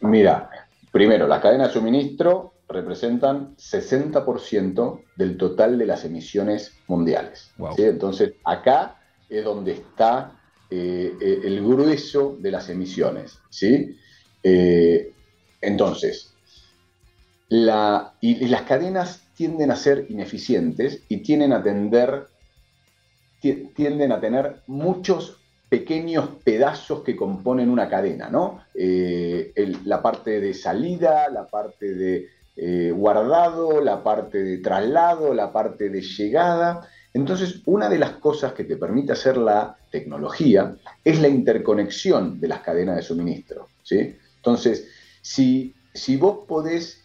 Mira, 0.00 0.50
Primero, 0.96 1.28
las 1.28 1.42
cadenas 1.42 1.68
de 1.68 1.74
suministro 1.74 2.54
representan 2.70 3.54
60% 3.56 5.02
del 5.14 5.36
total 5.36 5.76
de 5.76 5.84
las 5.84 6.06
emisiones 6.06 6.72
mundiales. 6.88 7.50
Entonces, 7.76 8.32
acá 8.42 8.96
es 9.28 9.44
donde 9.44 9.72
está 9.72 10.40
eh, 10.70 11.12
eh, 11.20 11.40
el 11.44 11.62
grueso 11.62 12.38
de 12.40 12.50
las 12.50 12.70
emisiones. 12.70 13.38
¿sí? 13.50 13.94
Eh, 14.42 15.12
entonces, 15.60 16.32
y, 17.50 18.46
las 18.46 18.62
cadenas 18.62 19.22
tienden 19.34 19.70
a 19.72 19.76
ser 19.76 20.06
ineficientes 20.08 21.02
y 21.10 21.18
tienden 21.18 21.52
a, 21.52 21.62
tender, 21.62 22.28
tienden 23.74 24.12
a 24.12 24.20
tener 24.20 24.62
muchos 24.66 25.42
pequeños 25.68 26.28
pedazos 26.44 27.02
que 27.02 27.16
componen 27.16 27.70
una 27.70 27.88
cadena, 27.88 28.28
¿no? 28.30 28.62
Eh, 28.74 29.52
la 29.84 30.00
parte 30.00 30.40
de 30.40 30.54
salida, 30.54 31.28
la 31.28 31.46
parte 31.46 31.94
de 31.94 32.28
eh, 32.56 32.92
guardado, 32.94 33.80
la 33.80 34.02
parte 34.02 34.42
de 34.42 34.58
traslado, 34.58 35.34
la 35.34 35.52
parte 35.52 35.90
de 35.90 36.00
llegada. 36.00 36.88
Entonces, 37.12 37.62
una 37.66 37.88
de 37.88 37.98
las 37.98 38.12
cosas 38.12 38.52
que 38.52 38.64
te 38.64 38.76
permite 38.76 39.12
hacer 39.12 39.36
la 39.36 39.76
tecnología 39.90 40.76
es 41.04 41.20
la 41.20 41.28
interconexión 41.28 42.40
de 42.40 42.48
las 42.48 42.60
cadenas 42.60 42.96
de 42.96 43.02
suministro, 43.02 43.68
¿sí? 43.82 44.16
Entonces, 44.36 44.88
si, 45.20 45.74
si 45.92 46.16
vos 46.16 46.46
podés 46.46 47.02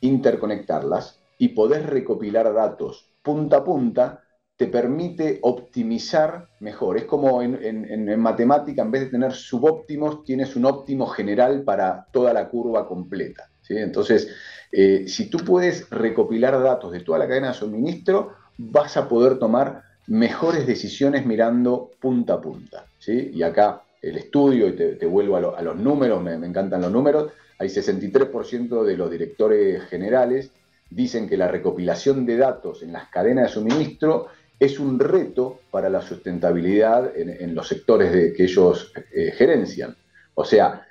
interconectarlas 0.00 1.20
y 1.38 1.48
podés 1.48 1.86
recopilar 1.86 2.52
datos 2.52 3.08
punta 3.22 3.58
a 3.58 3.64
punta, 3.64 4.23
te 4.64 4.70
permite 4.70 5.40
optimizar 5.42 6.48
mejor. 6.60 6.96
Es 6.96 7.04
como 7.04 7.42
en, 7.42 8.18
matemática, 8.18 8.80
en 8.80 8.90
vez 8.90 9.02
de 9.02 9.10
tener 9.10 9.32
subóptimos, 9.32 10.24
tienes 10.24 10.56
un 10.56 10.64
óptimo 10.64 11.06
general 11.06 11.64
para 11.64 12.06
toda 12.10 12.32
la 12.32 12.48
curva 12.48 12.88
completa. 12.88 13.50
Entonces, 13.68 14.28
eh, 14.72 15.04
si 15.06 15.28
tú 15.28 15.36
puedes 15.38 15.90
recopilar 15.90 16.62
datos 16.62 16.92
de 16.92 17.00
toda 17.00 17.18
la 17.18 17.28
cadena 17.28 17.48
de 17.48 17.54
suministro, 17.54 18.32
vas 18.56 18.96
a 18.96 19.06
poder 19.06 19.38
tomar 19.38 19.82
mejores 20.06 20.66
decisiones 20.66 21.26
mirando 21.26 21.90
punta 22.00 22.34
a 22.34 22.40
punta. 22.40 22.86
Y 23.06 23.42
acá 23.42 23.82
el 24.00 24.16
estudio, 24.16 24.68
y 24.68 24.72
te, 24.72 25.04
vuelvo 25.04 25.36
a, 25.36 25.60
los 25.60 25.76
números, 25.76 26.22
me, 26.22 26.38
me 26.38 26.46
encantan 26.46 26.80
los 26.80 26.90
números, 26.90 27.32
hay 27.58 27.68
63% 27.68 28.82
de 28.82 28.96
los 28.96 29.10
directores 29.10 29.84
generales 29.84 30.50
dicen 30.90 31.28
que 31.28 31.36
la 31.36 31.48
recopilación 31.48 32.24
de 32.24 32.36
datos 32.36 32.82
en 32.82 32.92
las 32.92 33.08
cadenas 33.08 33.48
de 33.48 33.54
suministro 33.54 34.28
es 34.58 34.78
un 34.78 34.98
reto 34.98 35.60
para 35.70 35.90
la 35.90 36.00
sustentabilidad 36.00 37.16
en, 37.16 37.54
los 37.54 37.68
sectores 37.68 38.12
de, 38.12 38.32
que 38.32 38.44
ellos 38.44 38.92
eh, 39.14 39.32
gerencian. 39.32 39.96
O 40.34 40.44
sea, 40.44 40.86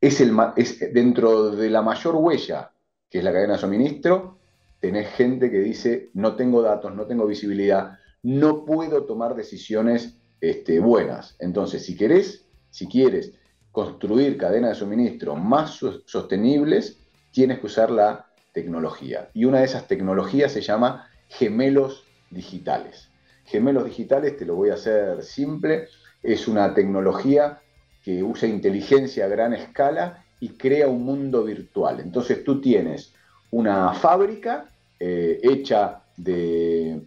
es, 0.00 0.20
el, 0.20 0.36
es 0.56 0.92
dentro 0.92 1.50
de 1.50 1.70
la 1.70 1.82
mayor 1.82 2.16
huella, 2.16 2.72
que 3.08 3.18
es 3.18 3.24
la 3.24 3.32
cadena 3.32 3.54
de 3.54 3.58
suministro, 3.58 4.38
tenés 4.80 5.08
gente 5.10 5.50
que 5.50 5.58
dice, 5.58 6.10
no 6.14 6.36
tengo 6.36 6.62
datos, 6.62 6.94
no 6.94 7.06
tengo 7.06 7.26
visibilidad, 7.26 7.98
no 8.22 8.64
puedo 8.64 9.04
tomar 9.04 9.34
decisiones 9.34 10.16
este, 10.40 10.80
buenas. 10.80 11.36
Entonces, 11.38 11.84
si 11.84 11.96
querés, 11.96 12.46
si 12.70 12.86
quieres 12.86 13.32
construir 13.72 14.36
cadenas 14.36 14.70
de 14.70 14.76
suministro 14.76 15.36
más 15.36 15.80
sostenibles, 16.06 16.98
tienes 17.30 17.60
que 17.60 17.66
usar 17.66 17.90
la 17.90 18.26
tecnología. 18.52 19.28
Y 19.34 19.44
una 19.44 19.58
de 19.58 19.66
esas 19.66 19.86
tecnologías 19.86 20.52
se 20.52 20.62
llama 20.62 21.08
gemelos 21.28 22.04
digitales. 22.30 23.08
Gemelos 23.44 23.84
digitales, 23.84 24.36
te 24.36 24.44
lo 24.44 24.54
voy 24.54 24.70
a 24.70 24.74
hacer 24.74 25.22
simple, 25.22 25.88
es 26.22 26.46
una 26.48 26.72
tecnología 26.74 27.60
que 28.04 28.22
usa 28.22 28.48
inteligencia 28.48 29.24
a 29.24 29.28
gran 29.28 29.52
escala 29.52 30.24
y 30.38 30.50
crea 30.50 30.88
un 30.88 31.04
mundo 31.04 31.44
virtual. 31.44 32.00
Entonces 32.00 32.44
tú 32.44 32.60
tienes 32.60 33.12
una 33.50 33.92
fábrica 33.92 34.70
eh, 34.98 35.40
hecha 35.42 36.02
de, 36.16 37.02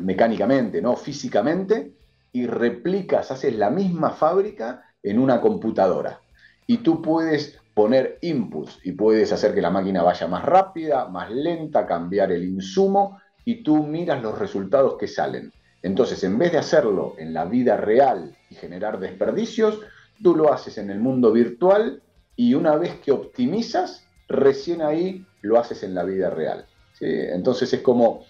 mecánicamente, 0.00 0.80
¿no? 0.80 0.96
físicamente, 0.96 1.92
y 2.32 2.46
replicas, 2.46 3.30
haces 3.30 3.56
la 3.56 3.70
misma 3.70 4.10
fábrica 4.10 4.84
en 5.02 5.18
una 5.18 5.40
computadora. 5.40 6.20
Y 6.66 6.78
tú 6.78 7.02
puedes 7.02 7.58
poner 7.74 8.18
inputs 8.20 8.78
y 8.84 8.92
puedes 8.92 9.32
hacer 9.32 9.54
que 9.54 9.62
la 9.62 9.70
máquina 9.70 10.02
vaya 10.02 10.28
más 10.28 10.44
rápida, 10.44 11.08
más 11.08 11.30
lenta, 11.30 11.86
cambiar 11.86 12.30
el 12.30 12.44
insumo 12.44 13.18
y 13.44 13.62
tú 13.62 13.82
miras 13.82 14.22
los 14.22 14.38
resultados 14.38 14.96
que 14.98 15.08
salen. 15.08 15.52
Entonces, 15.82 16.22
en 16.24 16.38
vez 16.38 16.52
de 16.52 16.58
hacerlo 16.58 17.14
en 17.18 17.32
la 17.32 17.44
vida 17.44 17.76
real 17.76 18.36
y 18.50 18.54
generar 18.54 19.00
desperdicios, 19.00 19.80
tú 20.22 20.36
lo 20.36 20.52
haces 20.52 20.78
en 20.78 20.90
el 20.90 20.98
mundo 20.98 21.32
virtual 21.32 22.02
y 22.36 22.54
una 22.54 22.76
vez 22.76 23.00
que 23.00 23.12
optimizas, 23.12 24.06
recién 24.28 24.82
ahí 24.82 25.26
lo 25.42 25.58
haces 25.58 25.82
en 25.82 25.94
la 25.94 26.04
vida 26.04 26.30
real. 26.30 26.66
Entonces 27.00 27.72
es 27.72 27.80
como, 27.80 28.24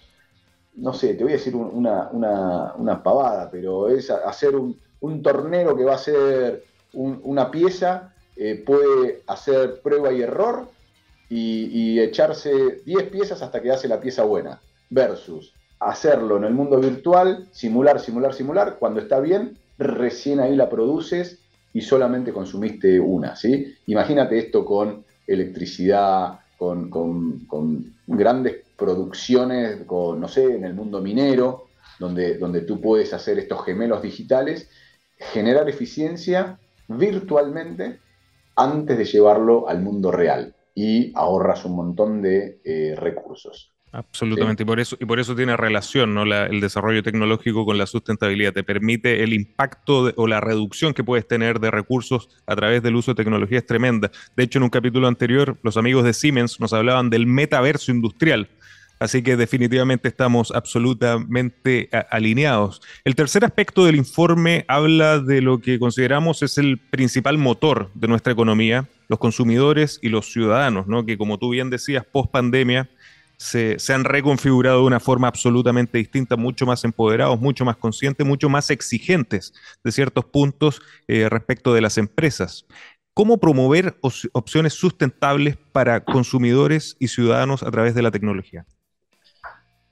no 0.77 0.93
sé, 0.95 1.15
te 1.15 1.25
voy 1.25 1.33
a 1.33 1.37
decir 1.37 1.57
una, 1.57 3.03
pavada, 3.03 3.51
pero 3.51 3.89
es 3.89 4.11
hacer 4.11 4.55
un, 4.55 5.23
tornero 5.23 5.77
que 5.77 5.85
va 5.85 5.95
a 5.95 5.99
ser 5.99 6.65
una 6.93 7.51
pieza, 7.51 8.15
eh, 8.37 8.63
puede 8.65 9.23
hacer 9.27 9.81
prueba 9.83 10.13
y 10.13 10.23
error 10.23 10.69
y, 11.29 11.67
y 11.67 12.01
echarse 12.01 12.81
10 12.87 13.11
piezas 13.11 13.43
hasta 13.43 13.61
que 13.61 13.71
hace 13.71 13.89
la 13.89 14.01
pieza 14.01 14.23
buena, 14.23 14.61
versus 14.91 15.55
hacerlo 15.79 16.37
en 16.37 16.45
el 16.45 16.53
mundo 16.53 16.79
virtual, 16.79 17.49
simular, 17.53 18.01
simular, 18.01 18.35
simular, 18.35 18.77
cuando 18.79 19.01
está 19.01 19.19
bien, 19.21 19.57
recién 19.79 20.41
ahí 20.41 20.55
la 20.55 20.69
produces 20.69 21.39
y 21.73 21.81
solamente 21.81 22.33
consumiste 22.33 23.01
una. 23.01 23.35
Imagínate 23.87 24.39
esto 24.39 24.65
con 24.65 25.05
electricidad, 25.27 26.41
con, 26.59 27.97
grandes 28.07 28.57
producciones, 28.77 29.85
con, 29.87 30.21
no 30.21 30.29
sé, 30.29 30.57
en 30.57 30.65
el 30.65 30.75
mundo 30.75 31.01
minero, 31.01 31.69
donde, 31.99 32.37
donde 32.37 32.63
tú 32.63 32.81
puedes 32.81 33.15
hacer 33.15 33.39
estos 33.39 33.65
gemelos 33.65 34.03
digitales, 34.03 34.69
generar 35.17 35.69
eficiencia 35.69 36.59
virtualmente 36.89 38.01
antes 38.57 38.99
de 38.99 39.05
llevarlo 39.05 39.69
al 39.69 39.81
mundo 39.81 40.11
real 40.11 40.55
y 40.75 41.13
ahorras 41.15 41.65
un 41.65 41.77
montón 41.77 42.21
de 42.21 42.61
eh, 42.65 42.95
recursos. 42.97 43.73
Absolutamente, 43.93 44.63
y, 44.63 44.67
por 44.67 44.79
eso, 44.79 44.97
y 45.01 45.05
por 45.05 45.19
eso 45.19 45.35
tiene 45.35 45.57
relación 45.57 46.15
¿no? 46.15 46.23
el 46.23 46.61
desarrollo 46.61 47.03
tecnológico 47.03 47.65
con 47.65 47.77
la 47.77 47.87
sustentabilidad. 47.87 48.53
Te 48.53 48.63
permite 48.63 49.25
el 49.25 49.33
impacto 49.33 50.13
o 50.15 50.27
la 50.29 50.41
reducción 50.41 50.95
que 50.95 51.03
puedes 51.03 51.27
tener 51.27 51.59
de 51.59 51.73
recursos 51.73 52.29
a 52.47 52.55
través 52.55 52.83
del 52.85 52.95
uso 52.95 53.13
de 53.13 53.17
tecnología 53.17 53.59
es 53.59 53.67
tremenda. 53.67 54.13
De 54.37 54.45
hecho, 54.45 54.59
en 54.59 54.65
un 54.65 54.71
capítulo 54.71 55.09
anterior, 55.09 55.59
los 55.63 55.77
amigos 55.77 56.05
de 56.05 56.13
Siemens 56.13 56.61
nos 56.61 56.73
hablaban 56.73 57.11
del 57.11 57.27
metaverso 57.27 57.91
industrial. 57.91 58.49
Así 59.01 59.23
que 59.23 59.37
definitivamente 59.37 60.09
estamos 60.09 60.53
absolutamente 60.55 61.89
alineados. 62.11 62.83
El 63.03 63.15
tercer 63.15 63.47
aspecto 63.47 63.87
del 63.87 63.97
informe 63.97 64.67
habla 64.69 65.19
de 65.21 65.41
lo 65.41 65.59
que 65.59 65.79
consideramos 65.79 66.43
es 66.43 66.59
el 66.59 66.77
principal 66.77 67.39
motor 67.39 67.91
de 67.95 68.09
nuestra 68.09 68.35
economía, 68.35 68.89
los 69.09 69.19
consumidores 69.19 69.99
y 70.03 70.11
los 70.11 70.31
ciudadanos, 70.31 70.87
¿no? 70.87 71.07
que 71.07 71.17
como 71.17 71.39
tú 71.39 71.49
bien 71.49 71.71
decías, 71.71 72.05
post 72.05 72.31
pandemia, 72.31 72.91
se, 73.41 73.79
han 73.95 74.05
reconfigurado 74.05 74.81
de 74.81 74.87
una 74.87 75.01
forma 75.01 75.27
absolutamente 75.27 75.97
distinta, 75.97 76.37
mucho 76.37 76.67
más 76.67 76.85
empoderados, 76.85 77.41
mucho 77.41 77.65
más 77.65 77.79
conscientes, 77.79 78.27
mucho 78.27 78.51
más 78.51 78.71
exigentes 78.71 79.55
de 79.83 79.93
ciertos 79.93 80.27
puntos 80.27 80.83
eh, 81.09 81.27
respecto 81.31 81.73
de 81.73 81.81
las 81.81 81.97
empresas. 81.97 82.67
¿Cómo 83.15 83.39
promover 83.39 83.97
opciones 84.33 84.75
sustentables 84.75 85.57
para 85.73 86.05
consumidores 86.05 86.97
y 87.01 87.09
ciudadanos 87.09 87.63
a 87.63 87.71
través 87.71 87.95
de 87.95 88.03
la 88.03 88.11
tecnología? 88.11 88.67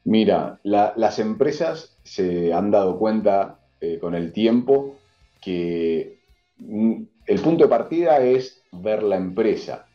Mira, 0.04 0.60
las 0.62 1.18
empresas 1.18 1.96
se 2.02 2.52
han 2.52 2.70
dado 2.70 2.98
cuenta 2.98 3.60
eh, 3.80 3.98
con 3.98 4.14
el 4.14 4.32
tiempo 4.32 4.98
que 5.40 6.20
mm, 6.58 7.02
el 7.24 7.40
punto 7.40 7.64
de 7.64 7.70
partida 7.70 8.20
es 8.20 8.62
ver 8.72 9.02
la 9.02 9.16
empresa 9.16 9.87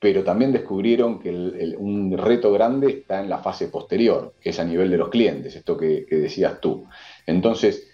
pero 0.00 0.24
también 0.24 0.50
descubrieron 0.50 1.20
que 1.20 1.30
un 1.78 2.16
reto 2.16 2.50
grande 2.52 2.90
está 2.90 3.20
en 3.20 3.28
la 3.28 3.38
fase 3.38 3.68
posterior, 3.68 4.34
que 4.40 4.48
es 4.48 4.58
a 4.58 4.64
nivel 4.64 4.90
de 4.90 4.96
los 4.96 5.10
clientes, 5.10 5.54
esto 5.54 5.76
que, 5.76 6.06
decías 6.10 6.58
tú. 6.58 6.86
Entonces, 7.26 7.86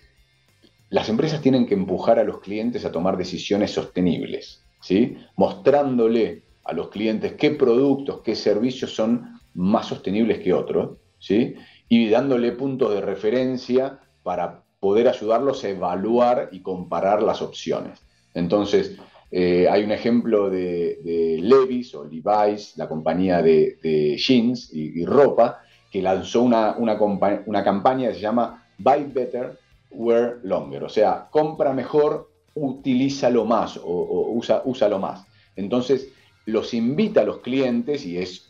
las 0.88 1.08
empresas 1.08 1.40
tienen 1.40 1.66
que 1.66 1.74
empujar 1.74 2.20
a 2.20 2.24
los 2.24 2.38
clientes 2.38 2.84
a 2.84 2.92
tomar 2.92 3.16
decisiones 3.16 3.72
sostenibles, 3.72 4.62
¿sí? 4.80 5.18
mostrándole 5.34 6.44
a 6.62 6.72
los 6.72 6.90
clientes 6.90 7.32
qué 7.32 7.50
productos, 7.50 8.20
qué 8.22 8.36
servicios 8.36 8.94
son 8.94 9.40
más 9.54 9.86
sostenibles 9.86 10.38
que 10.38 10.52
otros, 10.54 10.98
¿sí? 11.18 11.56
y 11.88 12.08
dándole 12.08 12.52
puntos 12.52 12.94
de 12.94 13.00
referencia 13.00 13.98
para 14.22 14.62
poder 14.78 15.08
ayudarlos 15.08 15.64
a 15.64 15.70
evaluar 15.70 16.50
y 16.52 16.60
comparar 16.60 17.20
las 17.20 17.42
opciones. 17.42 18.00
Entonces, 18.32 18.96
eh, 19.30 19.68
hay 19.68 19.84
un 19.84 19.92
ejemplo 19.92 20.48
de, 20.50 21.38
Levis 21.42 21.94
o 21.94 22.04
Levi's, 22.04 22.76
la 22.76 22.88
compañía 22.88 23.42
de, 23.42 24.16
jeans 24.16 24.70
y, 24.72 25.04
ropa, 25.04 25.60
que 25.90 26.02
lanzó 26.02 26.42
una, 26.42 26.74
campaña 27.64 28.08
que 28.08 28.14
se 28.14 28.20
llama 28.20 28.66
Buy 28.78 29.04
Better, 29.12 29.58
Wear 29.90 30.38
Longer. 30.42 30.84
O 30.84 30.88
sea, 30.88 31.28
compra 31.30 31.72
mejor, 31.72 32.30
utilízalo 32.54 33.44
más 33.44 33.78
o, 33.82 34.30
usa, 34.32 34.62
úsalo 34.64 34.98
más. 34.98 35.26
Entonces, 35.56 36.12
los 36.44 36.74
invita 36.74 37.22
a 37.22 37.24
los 37.24 37.38
clientes 37.38 38.06
y 38.06 38.18
es 38.18 38.46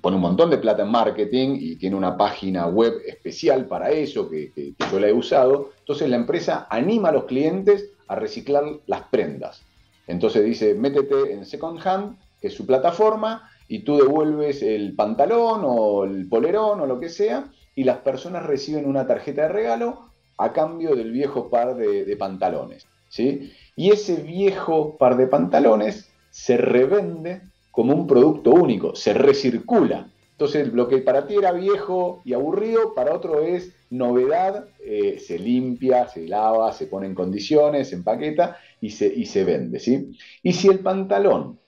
pone 0.00 0.16
un 0.16 0.22
montón 0.22 0.50
de 0.50 0.58
plata 0.58 0.82
en 0.82 0.90
marketing 0.90 1.56
y 1.60 1.76
tiene 1.76 1.94
una 1.94 2.16
página 2.16 2.66
web 2.66 2.94
especial 3.06 3.66
para 3.66 3.90
eso 3.90 4.28
que, 4.28 4.74
yo 4.90 4.98
la 4.98 5.08
he 5.08 5.12
usado. 5.12 5.70
Entonces 5.78 6.08
la 6.08 6.16
empresa 6.16 6.66
anima 6.68 7.10
a 7.10 7.12
los 7.12 7.24
clientes 7.24 7.90
a 8.08 8.16
reciclar 8.16 8.64
las 8.86 9.02
prendas. 9.02 9.62
Entonces 10.08 10.44
dice, 10.44 10.74
métete 10.74 11.32
en 11.32 11.46
Second 11.46 11.86
Hand, 11.86 12.18
que 12.40 12.48
es 12.48 12.54
su 12.54 12.66
plataforma, 12.66 13.48
y 13.68 13.80
tú 13.80 13.98
devuelves 13.98 14.62
el 14.62 14.94
pantalón 14.96 15.60
o 15.64 16.04
el 16.04 16.28
polerón 16.28 16.80
o 16.80 16.86
lo 16.86 16.98
que 16.98 17.10
sea, 17.10 17.52
y 17.74 17.84
las 17.84 17.98
personas 17.98 18.44
reciben 18.44 18.86
una 18.86 19.06
tarjeta 19.06 19.42
de 19.42 19.48
regalo 19.48 20.08
a 20.38 20.52
cambio 20.52 20.96
del 20.96 21.12
viejo 21.12 21.50
par 21.50 21.76
de, 21.76 22.16
pantalones. 22.16 22.86
¿sí? 23.08 23.52
Y 23.76 23.90
ese 23.90 24.16
viejo 24.16 24.96
par 24.96 25.16
de 25.16 25.26
pantalones 25.26 26.10
se 26.30 26.56
revende 26.56 27.42
como 27.70 27.94
un 27.94 28.06
producto 28.06 28.50
único, 28.50 28.94
se 28.94 29.12
recircula. 29.12 30.08
Entonces, 30.32 30.72
lo 30.72 30.88
que 30.88 30.98
para 30.98 31.26
ti 31.26 31.34
era 31.34 31.52
viejo 31.52 32.22
y 32.24 32.32
aburrido, 32.32 32.94
para 32.94 33.14
otro 33.14 33.40
es 33.40 33.74
novedad, 33.90 34.66
eh, 34.80 35.18
se 35.18 35.38
limpia, 35.38 36.08
se 36.08 36.26
lava, 36.28 36.72
se 36.72 36.86
pone 36.86 37.06
en 37.06 37.14
condiciones, 37.14 37.88
se 37.88 37.96
empaqueta 37.96 38.56
y 38.80 38.90
se, 38.90 39.06
y 39.06 39.26
se 39.26 39.44
vende. 39.44 39.80
¿sí? 39.80 40.12
Y 40.42 40.52
si 40.52 40.68
el 40.68 40.80
pantalón 40.80 41.58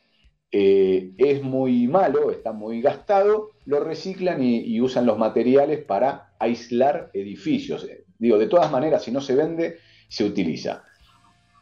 eh, 0.52 1.12
es 1.16 1.42
muy 1.42 1.86
malo, 1.86 2.30
está 2.30 2.52
muy 2.52 2.80
gastado, 2.80 3.50
lo 3.66 3.80
reciclan 3.80 4.42
y, 4.42 4.80
usan 4.80 5.06
los 5.06 5.18
materiales 5.18 5.84
para 5.84 6.34
aislar 6.38 7.10
edificios. 7.14 7.86
Digo, 8.18 8.38
de 8.38 8.48
todas 8.48 8.70
maneras, 8.70 9.04
si 9.04 9.12
no 9.12 9.20
se 9.20 9.34
vende, 9.34 9.78
se 10.08 10.24
utiliza. 10.24 10.82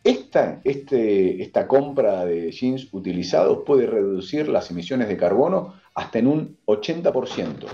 Esta, 0.03 0.63
este, 0.65 1.43
esta 1.43 1.69
compra 1.69 2.25
de 2.25 2.51
jeans 2.51 2.89
utilizados 2.93 3.65
puede 3.67 3.87
reducir 3.87 4.49
las 4.49 4.71
emisiones 4.71 5.09
de 5.09 5.19
carbono 5.19 5.75
hasta 5.95 6.19
en 6.19 6.29
un 6.29 6.59
80%. 6.65 7.67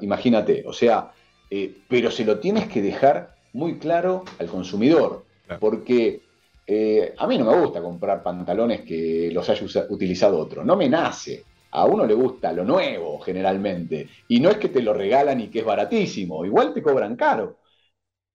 Imagínate, 0.00 0.64
o 0.66 0.72
sea, 0.72 1.12
eh, 1.50 1.76
pero 1.88 2.10
se 2.10 2.24
lo 2.24 2.38
tienes 2.38 2.68
que 2.68 2.80
dejar 2.80 3.34
muy 3.52 3.78
claro 3.78 4.24
al 4.38 4.46
consumidor, 4.46 5.26
porque 5.60 6.22
eh, 6.70 7.14
a 7.16 7.26
mí 7.26 7.38
no 7.38 7.46
me 7.46 7.58
gusta 7.58 7.80
comprar 7.80 8.22
pantalones 8.22 8.82
que 8.82 9.30
los 9.32 9.48
haya 9.48 9.86
utilizado 9.88 10.38
otro, 10.38 10.62
no 10.62 10.76
me 10.76 10.86
nace. 10.86 11.42
A 11.70 11.86
uno 11.86 12.04
le 12.04 12.12
gusta 12.14 12.52
lo 12.52 12.62
nuevo 12.64 13.18
generalmente, 13.20 14.06
y 14.28 14.38
no 14.40 14.50
es 14.50 14.58
que 14.58 14.68
te 14.68 14.82
lo 14.82 14.92
regalan 14.92 15.40
y 15.40 15.48
que 15.48 15.60
es 15.60 15.64
baratísimo, 15.64 16.44
igual 16.44 16.74
te 16.74 16.82
cobran 16.82 17.16
caro, 17.16 17.56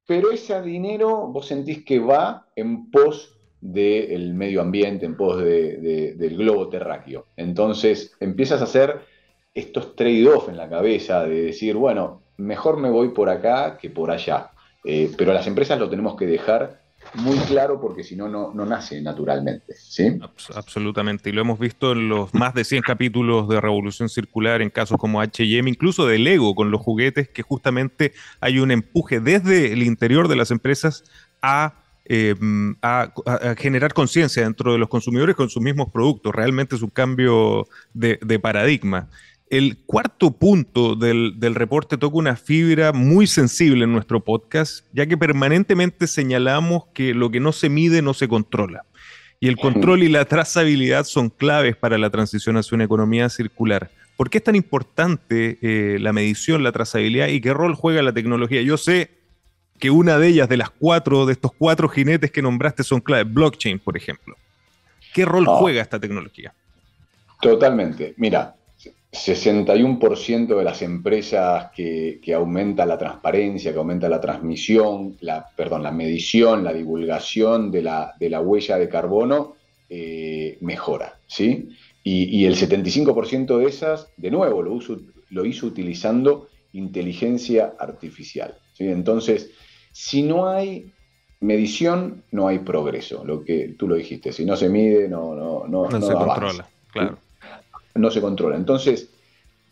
pero 0.05 0.31
ese 0.31 0.59
dinero 0.63 1.27
vos 1.27 1.47
sentís 1.47 1.85
que 1.85 1.99
va 1.99 2.47
en 2.55 2.89
pos 2.91 3.37
del 3.61 4.33
medio 4.33 4.61
ambiente, 4.61 5.05
en 5.05 5.15
pos 5.15 5.37
del 5.41 6.37
globo 6.37 6.69
terráqueo. 6.69 7.27
Entonces 7.37 8.15
empiezas 8.19 8.61
a 8.61 8.65
hacer 8.65 8.99
estos 9.53 9.95
trade-off 9.95 10.49
en 10.49 10.57
la 10.57 10.69
cabeza 10.69 11.23
de 11.23 11.43
decir, 11.43 11.75
bueno, 11.75 12.21
mejor 12.37 12.77
me 12.77 12.89
voy 12.89 13.09
por 13.09 13.29
acá 13.29 13.77
que 13.77 13.89
por 13.89 14.11
allá. 14.11 14.51
Eh, 14.83 15.11
pero 15.17 15.31
a 15.31 15.35
las 15.35 15.47
empresas 15.47 15.79
lo 15.79 15.89
tenemos 15.89 16.15
que 16.17 16.25
dejar 16.25 16.82
muy 17.15 17.37
claro 17.39 17.79
porque 17.79 18.03
si 18.03 18.15
no, 18.15 18.27
no 18.27 18.65
nace 18.65 19.01
naturalmente. 19.01 19.73
¿sí? 19.75 20.17
Absolutamente. 20.55 21.29
Y 21.29 21.33
lo 21.33 21.41
hemos 21.41 21.59
visto 21.59 21.91
en 21.91 22.09
los 22.09 22.33
más 22.33 22.53
de 22.53 22.63
100 22.63 22.81
capítulos 22.81 23.47
de 23.47 23.61
Revolución 23.61 24.09
Circular, 24.09 24.61
en 24.61 24.69
casos 24.69 24.97
como 24.97 25.21
HM, 25.21 25.67
incluso 25.67 26.07
de 26.07 26.19
Lego 26.19 26.55
con 26.55 26.71
los 26.71 26.81
juguetes, 26.81 27.29
que 27.29 27.41
justamente 27.41 28.13
hay 28.39 28.59
un 28.59 28.71
empuje 28.71 29.19
desde 29.19 29.73
el 29.73 29.83
interior 29.83 30.27
de 30.27 30.35
las 30.35 30.51
empresas 30.51 31.03
a 31.41 31.75
eh, 32.05 32.35
a, 32.81 33.13
generar 33.57 33.93
conciencia 33.93 34.43
dentro 34.43 34.73
de 34.73 34.77
los 34.77 34.89
consumidores 34.89 35.35
con 35.35 35.49
sus 35.49 35.63
mismos 35.63 35.89
productos. 35.91 36.35
Realmente 36.35 36.75
es 36.75 36.81
un 36.81 36.89
cambio 36.89 37.67
de, 37.93 38.17
paradigma. 38.39 39.09
El 39.53 39.77
cuarto 39.85 40.31
punto 40.31 40.95
del, 40.95 41.35
reporte 41.53 41.95
toca 41.95 42.17
una 42.17 42.35
fibra 42.35 42.91
muy 42.91 43.27
sensible 43.27 43.83
en 43.83 43.93
nuestro 43.93 44.19
podcast, 44.19 44.83
ya 44.93 45.05
que 45.05 45.15
permanentemente 45.15 46.07
señalamos 46.07 46.85
que 46.95 47.13
lo 47.13 47.29
que 47.29 47.39
no 47.39 47.51
se 47.51 47.69
mide 47.69 48.01
no 48.01 48.15
se 48.15 48.27
controla. 48.27 48.83
Y 49.39 49.49
el 49.49 49.57
control 49.57 50.01
y 50.01 50.09
la 50.09 50.25
trazabilidad 50.25 51.03
son 51.03 51.29
claves 51.29 51.75
para 51.75 51.99
la 51.99 52.09
transición 52.09 52.57
hacia 52.57 52.73
una 52.73 52.85
economía 52.85 53.29
circular. 53.29 53.91
¿Por 54.17 54.31
qué 54.31 54.39
es 54.39 54.43
tan 54.43 54.55
importante 54.55 55.59
eh, 55.61 55.99
la 55.99 56.13
medición, 56.13 56.63
la 56.63 56.71
trazabilidad 56.71 57.27
y 57.27 57.39
qué 57.39 57.53
rol 57.53 57.75
juega 57.75 58.01
la 58.01 58.11
tecnología? 58.11 58.63
Yo 58.63 58.77
sé 58.77 59.11
que 59.77 59.91
una 59.91 60.17
de 60.17 60.29
ellas, 60.29 60.49
de 60.49 60.57
las 60.57 60.71
cuatro, 60.71 61.27
de 61.27 61.33
estos 61.33 61.51
cuatro 61.55 61.87
jinetes 61.89 62.31
que 62.31 62.41
nombraste, 62.41 62.81
son 62.81 63.01
claves. 63.01 63.31
Blockchain, 63.31 63.77
por 63.77 63.97
ejemplo. 63.97 64.35
¿Qué 65.13 65.25
rol 65.25 65.45
juega 65.45 65.83
esta 65.83 65.99
tecnología? 65.99 66.55
Totalmente. 67.39 68.15
Mira, 68.17 68.55
61% 69.13 70.57
de 70.57 70.63
las 70.63 70.81
empresas 70.81 71.69
que, 71.75 72.19
que, 72.21 72.33
aumenta 72.33 72.85
la 72.85 72.97
transparencia, 72.97 73.71
que 73.71 73.77
aumenta 73.77 74.09
la 74.09 74.19
transmisión, 74.19 75.17
la, 75.21 75.45
perdón, 75.55 75.83
la 75.83 75.91
medición, 75.91 76.63
la 76.63 76.73
divulgación 76.73 77.69
de 77.69 77.83
la, 77.83 78.15
de 78.19 78.29
la 78.31 78.41
huella 78.41 78.79
de 78.79 78.89
carbono, 78.89 79.55
eh, 79.87 80.57
mejora, 80.61 81.19
¿sí? 81.27 81.69
Y, 82.03 82.45
el 82.45 82.55
75% 82.55 83.59
de 83.59 83.65
esas, 83.65 84.11
de 84.17 84.31
nuevo, 84.31 84.61
lo, 84.61 84.77
lo 85.29 85.45
hizo 85.45 85.67
utilizando 85.67 86.49
inteligencia 86.73 87.75
artificial. 87.79 88.57
¿sí? 88.73 88.87
Entonces, 88.87 89.51
si 89.91 90.23
no 90.23 90.49
hay 90.49 90.91
medición, 91.39 92.23
no 92.31 92.47
hay 92.47 92.59
progreso, 92.59 93.23
lo 93.23 93.43
que 93.43 93.75
tú 93.77 93.87
lo 93.87 93.95
dijiste. 93.95 94.33
Si 94.33 94.43
no 94.43 94.57
se 94.57 94.67
mide, 94.67 95.07
no, 95.07 95.33
no, 95.35 95.65
no, 95.67 95.87
no, 95.87 96.01
se 96.01 96.13
controla, 96.13 96.67
claro. 96.91 97.19
No 97.95 98.11
se 98.11 98.21
controla. 98.21 98.55
Entonces, 98.55 99.09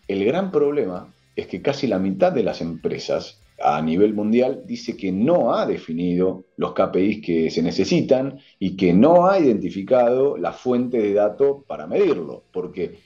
el 0.07 0.25
gran 0.25 0.51
problema 0.51 1.13
es 1.35 1.47
que 1.47 1.61
casi 1.61 1.87
la 1.87 1.99
mitad 1.99 2.31
de 2.31 2.43
las 2.43 2.61
empresas 2.61 3.41
a 3.63 3.81
nivel 3.81 4.13
mundial 4.13 4.63
dice 4.65 4.97
que 4.97 5.11
no 5.11 5.53
ha 5.53 5.65
definido 5.65 6.45
los 6.57 6.73
KPIs 6.73 7.25
que 7.25 7.51
se 7.51 7.61
necesitan 7.61 8.39
y 8.59 8.75
que 8.75 8.93
no 8.93 9.27
ha 9.27 9.39
identificado 9.39 10.37
la 10.37 10.51
fuente 10.51 10.97
de 10.97 11.13
datos 11.13 11.63
para 11.67 11.87
medirlo. 11.87 12.43
Porque 12.51 12.97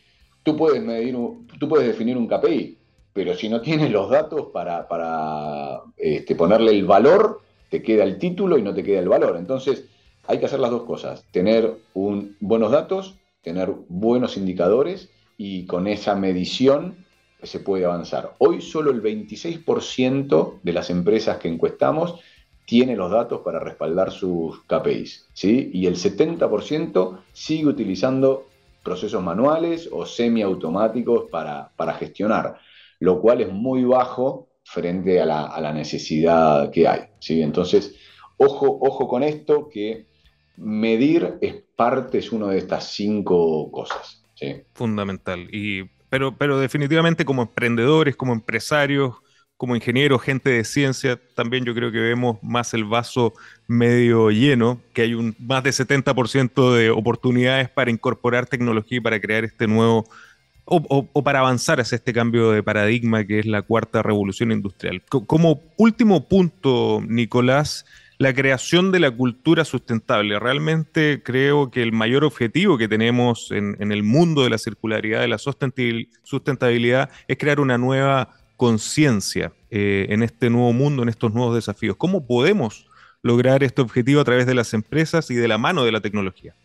tú 0.44 0.56
puedes, 0.56 0.82
medir, 0.82 1.16
tú 1.60 1.68
puedes 1.68 1.88
definir 1.88 2.18
un 2.18 2.28
KPI, 2.28 2.78
pero 3.14 3.34
si 3.36 3.50
no 3.50 3.62
tienes 3.62 3.92
los 3.92 4.10
datos 4.10 4.48
para, 4.54 5.82
este, 5.98 6.36
ponerle 6.36 6.72
el 6.72 6.86
valor, 6.86 7.42
te 7.70 7.82
queda 7.82 8.04
el 8.04 8.18
título 8.18 8.58
y 8.58 8.62
no 8.62 8.74
te 8.74 8.84
queda 8.84 9.00
el 9.00 9.10
valor. 9.10 9.38
Entonces, 9.38 9.86
hay 10.28 10.40
que 10.40 10.46
hacer 10.46 10.60
las 10.60 10.72
dos 10.72 10.84
cosas, 10.84 11.24
tener 11.32 11.76
buenos 11.94 12.72
datos, 12.72 13.16
tener 13.46 13.74
buenos 13.88 14.36
indicadores 14.36 15.10
y 15.38 15.66
con 15.66 15.88
esa 15.88 16.16
medición 16.16 17.06
se 17.42 17.62
puede 17.62 17.86
avanzar. 17.86 18.34
Hoy 18.40 18.60
solo 18.60 18.92
el 18.92 19.02
26% 19.02 20.60
de 20.62 20.74
las 20.74 20.90
empresas 20.90 21.38
que 21.38 21.48
encuestamos 21.48 22.20
tiene 22.66 22.98
los 22.98 23.10
datos 23.10 23.40
para 23.46 23.60
respaldar 23.60 24.12
sus 24.12 24.62
KPIs, 24.64 25.30
¿sí? 25.34 25.70
Y 25.72 25.86
el 25.86 25.96
70% 25.96 27.20
sigue 27.32 27.68
utilizando 27.68 28.48
procesos 28.84 29.24
manuales 29.24 29.88
o 29.90 30.06
semiautomáticos 30.06 31.30
para, 31.30 31.72
para 31.78 31.94
gestionar 31.94 32.58
lo 33.00 33.22
cual 33.22 33.42
es 33.42 33.52
muy 33.52 33.84
bajo 33.84 34.50
frente 34.64 35.22
a 35.22 35.26
la, 35.26 35.74
necesidad 35.74 36.72
que 36.72 36.88
hay. 36.88 37.02
¿sí? 37.20 37.42
Entonces, 37.42 37.96
ojo, 38.38 38.80
ojo 38.82 39.08
con 39.08 39.24
esto, 39.24 39.70
que 39.70 40.08
medir 40.58 41.36
es 41.42 41.56
parte, 41.76 42.18
es 42.18 42.32
una 42.32 42.48
de 42.48 42.58
estas 42.58 42.92
cinco 42.92 43.72
cosas. 43.72 44.22
Fundamental. 44.74 45.48
Y, 45.52 45.84
pero, 46.10 46.36
pero 46.36 46.60
definitivamente 46.60 47.26
como 47.26 47.44
emprendedores, 47.44 48.16
como 48.16 48.34
empresarios, 48.34 49.16
como 49.58 49.76
ingenieros, 49.76 50.22
gente 50.22 50.50
de 50.50 50.64
ciencia, 50.66 51.20
también 51.34 51.64
yo 51.64 51.74
creo 51.74 51.92
que 51.92 52.00
vemos 52.00 52.38
más 52.44 52.74
el 52.74 52.84
vaso 52.84 53.34
medio 53.68 54.30
lleno, 54.30 54.82
que 54.94 55.04
hay 55.04 55.14
un 55.14 55.36
más 55.40 55.64
de 55.64 55.70
70% 55.72 56.74
de 56.74 56.90
oportunidades 56.90 57.70
para 57.70 57.90
incorporar 57.90 58.48
tecnología 58.48 58.98
y 58.98 59.02
para 59.02 59.20
crear 59.20 59.46
este 59.46 59.68
nuevo 59.68 60.06
o, 60.66 61.24
para 61.24 61.40
avanzar 61.40 61.80
hacia 61.80 61.96
este 61.96 62.12
cambio 62.12 62.52
de 62.52 62.64
paradigma 62.64 63.24
que 63.24 63.40
es 63.40 63.46
la 63.46 63.62
cuarta 63.62 64.02
revolución 64.02 64.52
industrial. 64.52 65.02
Como 65.04 65.62
último 65.78 66.28
punto, 66.28 67.04
Nicolás, 67.08 67.86
la 68.18 68.34
creación 68.34 68.92
de 68.92 69.00
la 69.00 69.12
cultura 69.12 69.66
sustentable. 69.66 70.40
Realmente 70.40 71.22
creo 71.24 71.70
que 71.70 71.82
el 71.82 71.92
mayor 71.92 72.24
objetivo 72.24 72.78
que 72.78 72.88
tenemos 72.88 73.52
en, 73.52 73.92
el 73.92 74.04
mundo 74.04 74.44
de 74.44 74.50
la 74.50 74.58
circularidad, 74.58 75.22
de 75.22 75.28
la 75.28 75.38
sustentabilidad, 75.38 77.10
es 77.28 77.38
crear 77.38 77.60
una 77.60 77.78
nueva 77.78 78.30
conciencia 78.58 79.52
eh, 79.70 80.08
en 80.10 80.24
este 80.24 80.50
nuevo 80.50 80.72
mundo, 80.72 81.04
en 81.04 81.10
estos 81.10 81.34
nuevos 81.34 81.56
desafíos. 81.56 81.98
¿Cómo 81.98 82.26
podemos 82.26 82.88
lograr 83.22 83.64
este 83.64 83.82
objetivo 83.82 84.22
a 84.22 84.24
través 84.24 84.46
de 84.46 84.56
las 84.56 84.74
empresas 84.74 85.30
y 85.30 85.36
de 85.36 85.48
la 85.48 85.58
mano 85.58 85.84
de 85.84 85.92
la 85.92 86.00
tecnología? 86.00 86.56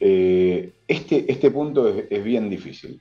Eh, 0.00 0.72
este, 0.86 1.30
este 1.30 1.50
punto 1.50 1.88
es, 1.88 2.24
bien 2.24 2.50
difícil. 2.50 3.00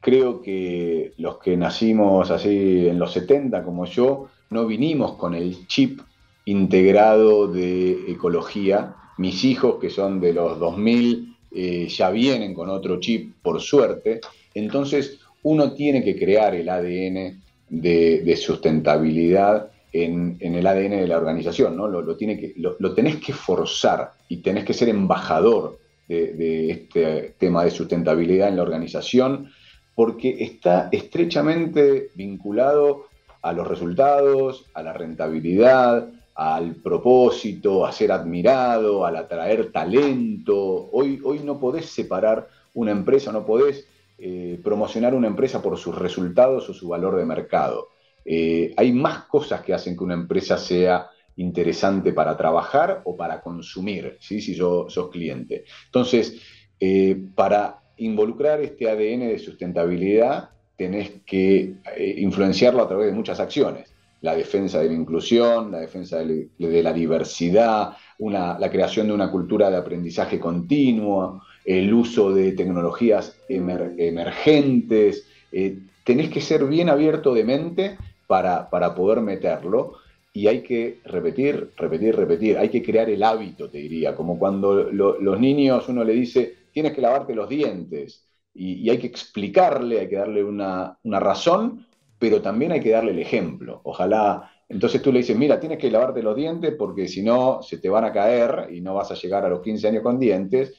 Creo 0.00 0.42
que 0.42 1.12
los 1.18 1.38
que 1.38 1.56
nacimos 1.56 2.30
así 2.30 2.88
en 2.88 2.98
los 2.98 3.12
70 3.12 3.62
como 3.62 3.84
yo, 3.84 4.28
no 4.50 4.66
vinimos 4.66 5.16
con 5.16 5.34
el 5.34 5.66
chip 5.66 6.00
integrado 6.44 7.48
de 7.48 8.10
ecología. 8.10 8.96
Mis 9.18 9.44
hijos, 9.44 9.76
que 9.80 9.90
son 9.90 10.20
de 10.20 10.32
los 10.32 10.58
2000, 10.58 11.36
eh, 11.54 11.86
ya 11.88 12.10
vienen 12.10 12.54
con 12.54 12.68
otro 12.68 12.98
chip, 12.98 13.34
por 13.42 13.60
suerte. 13.60 14.20
Entonces, 14.54 15.18
uno 15.42 15.72
tiene 15.72 16.02
que 16.02 16.16
crear 16.16 16.54
el 16.54 16.68
ADN 16.68 17.42
de, 17.68 18.36
sustentabilidad 18.36 19.70
en, 19.92 20.38
el 20.40 20.66
ADN 20.66 20.90
de 20.90 21.08
la 21.08 21.18
organización, 21.18 21.76
¿no? 21.76 21.88
Lo, 21.88 22.16
tiene 22.16 22.38
que, 22.38 22.54
lo, 22.56 22.94
tenés 22.94 23.16
que 23.16 23.32
forzar 23.32 24.12
y 24.28 24.38
tenés 24.38 24.64
que 24.64 24.74
ser 24.74 24.88
embajador 24.88 25.78
de, 26.08 26.70
este 26.70 27.34
tema 27.38 27.64
de 27.64 27.70
sustentabilidad 27.70 28.48
en 28.48 28.56
la 28.56 28.62
organización, 28.62 29.50
porque 29.94 30.36
está 30.42 30.88
estrechamente 30.92 32.10
vinculado 32.14 33.06
a 33.42 33.52
los 33.52 33.66
resultados, 33.66 34.66
a 34.74 34.82
la 34.82 34.92
rentabilidad, 34.92 36.08
al 36.42 36.74
propósito, 36.76 37.86
a 37.86 37.92
ser 37.92 38.10
admirado, 38.10 39.06
al 39.06 39.16
atraer 39.16 39.70
talento. 39.70 40.90
Hoy, 40.90 41.20
hoy 41.22 41.38
no 41.40 41.60
podés 41.60 41.86
separar 41.86 42.48
una 42.74 42.90
empresa, 42.90 43.30
no 43.30 43.46
podés 43.46 43.86
eh, 44.18 44.60
promocionar 44.62 45.14
una 45.14 45.28
empresa 45.28 45.62
por 45.62 45.78
sus 45.78 45.96
resultados 45.96 46.68
o 46.68 46.74
su 46.74 46.88
valor 46.88 47.16
de 47.16 47.24
mercado. 47.24 47.88
Eh, 48.24 48.74
hay 48.76 48.92
más 48.92 49.24
cosas 49.24 49.62
que 49.62 49.72
hacen 49.72 49.96
que 49.96 50.04
una 50.04 50.14
empresa 50.14 50.58
sea 50.58 51.08
interesante 51.36 52.12
para 52.12 52.36
trabajar 52.36 53.02
o 53.04 53.16
para 53.16 53.40
consumir, 53.40 54.16
¿sí? 54.20 54.40
si 54.40 54.54
sos, 54.54 54.92
sos 54.92 55.10
cliente. 55.10 55.64
Entonces, 55.86 56.40
eh, 56.80 57.20
para 57.36 57.82
involucrar 57.98 58.60
este 58.60 58.90
ADN 58.90 59.28
de 59.28 59.38
sustentabilidad, 59.38 60.50
tenés 60.76 61.10
que 61.24 61.74
influenciarlo 62.16 62.82
a 62.82 62.88
través 62.88 63.06
de 63.06 63.12
muchas 63.12 63.38
acciones. 63.38 63.91
La 64.22 64.34
defensa 64.34 64.80
de 64.80 64.88
la 64.88 64.94
inclusión, 64.94 65.70
la 65.70 65.80
defensa 65.80 66.24
de, 66.24 66.48
la 66.58 66.92
diversidad, 66.92 67.96
la 68.18 68.70
creación 68.70 69.08
de 69.08 69.12
una 69.12 69.30
cultura 69.30 69.70
de 69.70 69.76
aprendizaje 69.76 70.40
continuo, 70.40 71.42
el 71.64 71.92
uso 71.92 72.32
de 72.32 72.52
tecnologías 72.52 73.36
emergentes. 73.48 75.26
Eh, 75.52 75.78
tenés 76.04 76.30
que 76.30 76.40
ser 76.40 76.64
bien 76.66 76.88
abierto 76.88 77.34
de 77.34 77.44
mente 77.44 77.98
para, 78.26 78.70
para 78.70 78.94
poder 78.94 79.20
meterlo 79.20 79.98
y 80.32 80.46
hay 80.46 80.62
que 80.62 81.00
repetir, 81.04 81.70
repetir, 81.76 82.16
repetir. 82.16 82.58
Hay 82.58 82.70
que 82.70 82.82
crear 82.82 83.10
el 83.10 83.22
hábito, 83.22 83.68
te 83.68 83.78
diría, 83.78 84.14
como 84.14 84.38
cuando 84.38 84.90
los 84.90 85.40
niños 85.40 85.88
uno 85.88 86.04
le 86.04 86.14
dice, 86.14 86.54
tienes 86.72 86.92
que 86.92 87.02
lavarte 87.02 87.34
los 87.34 87.48
dientes 87.48 88.24
y, 88.54 88.88
hay 88.88 88.98
que 88.98 89.06
explicarle, 89.06 90.00
hay 90.00 90.08
que 90.08 90.16
darle 90.16 90.42
una, 90.42 90.98
razón, 91.04 91.86
pero 92.22 92.40
también 92.40 92.70
hay 92.70 92.78
que 92.78 92.90
darle 92.90 93.10
el 93.10 93.18
ejemplo. 93.18 93.80
Ojalá, 93.82 94.48
entonces 94.68 95.02
tú 95.02 95.10
le 95.10 95.18
dices, 95.18 95.36
mira, 95.36 95.58
tienes 95.58 95.76
que 95.76 95.90
lavarte 95.90 96.22
los 96.22 96.36
dientes 96.36 96.72
porque 96.78 97.08
si 97.08 97.20
no 97.20 97.64
se 97.64 97.78
te 97.78 97.88
van 97.88 98.04
a 98.04 98.12
caer 98.12 98.68
y 98.70 98.80
no 98.80 98.94
vas 98.94 99.10
a 99.10 99.14
llegar 99.14 99.44
a 99.44 99.48
los 99.48 99.60
15 99.60 99.88
años 99.88 100.04
con 100.04 100.20
dientes. 100.20 100.72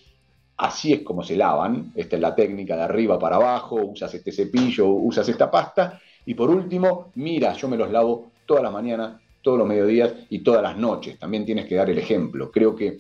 Así 0.56 0.94
es 0.94 1.02
como 1.02 1.22
se 1.22 1.36
lavan, 1.36 1.92
esta 1.96 2.16
es 2.16 2.22
la 2.22 2.34
técnica 2.34 2.78
de 2.78 2.84
arriba 2.84 3.20
para 3.20 3.36
abajo, 3.36 3.76
usas 3.76 4.14
este 4.14 4.32
cepillo, 4.32 4.88
usas 4.88 5.28
esta 5.28 5.52
pasta, 5.52 6.00
y 6.26 6.34
por 6.34 6.50
último, 6.50 7.12
mira, 7.16 7.52
yo 7.52 7.68
me 7.68 7.76
los 7.76 7.92
lavo 7.92 8.32
toda 8.46 8.62
la 8.62 8.72
mañana 8.72 9.20
todos 9.42 9.58
los 9.58 9.68
mediodías 9.68 10.14
y 10.30 10.40
todas 10.40 10.64
las 10.64 10.78
noches. 10.78 11.20
También 11.20 11.44
tienes 11.44 11.66
que 11.66 11.76
dar 11.76 11.90
el 11.90 11.98
ejemplo. 11.98 12.52
Creo 12.52 12.74
que 12.74 13.00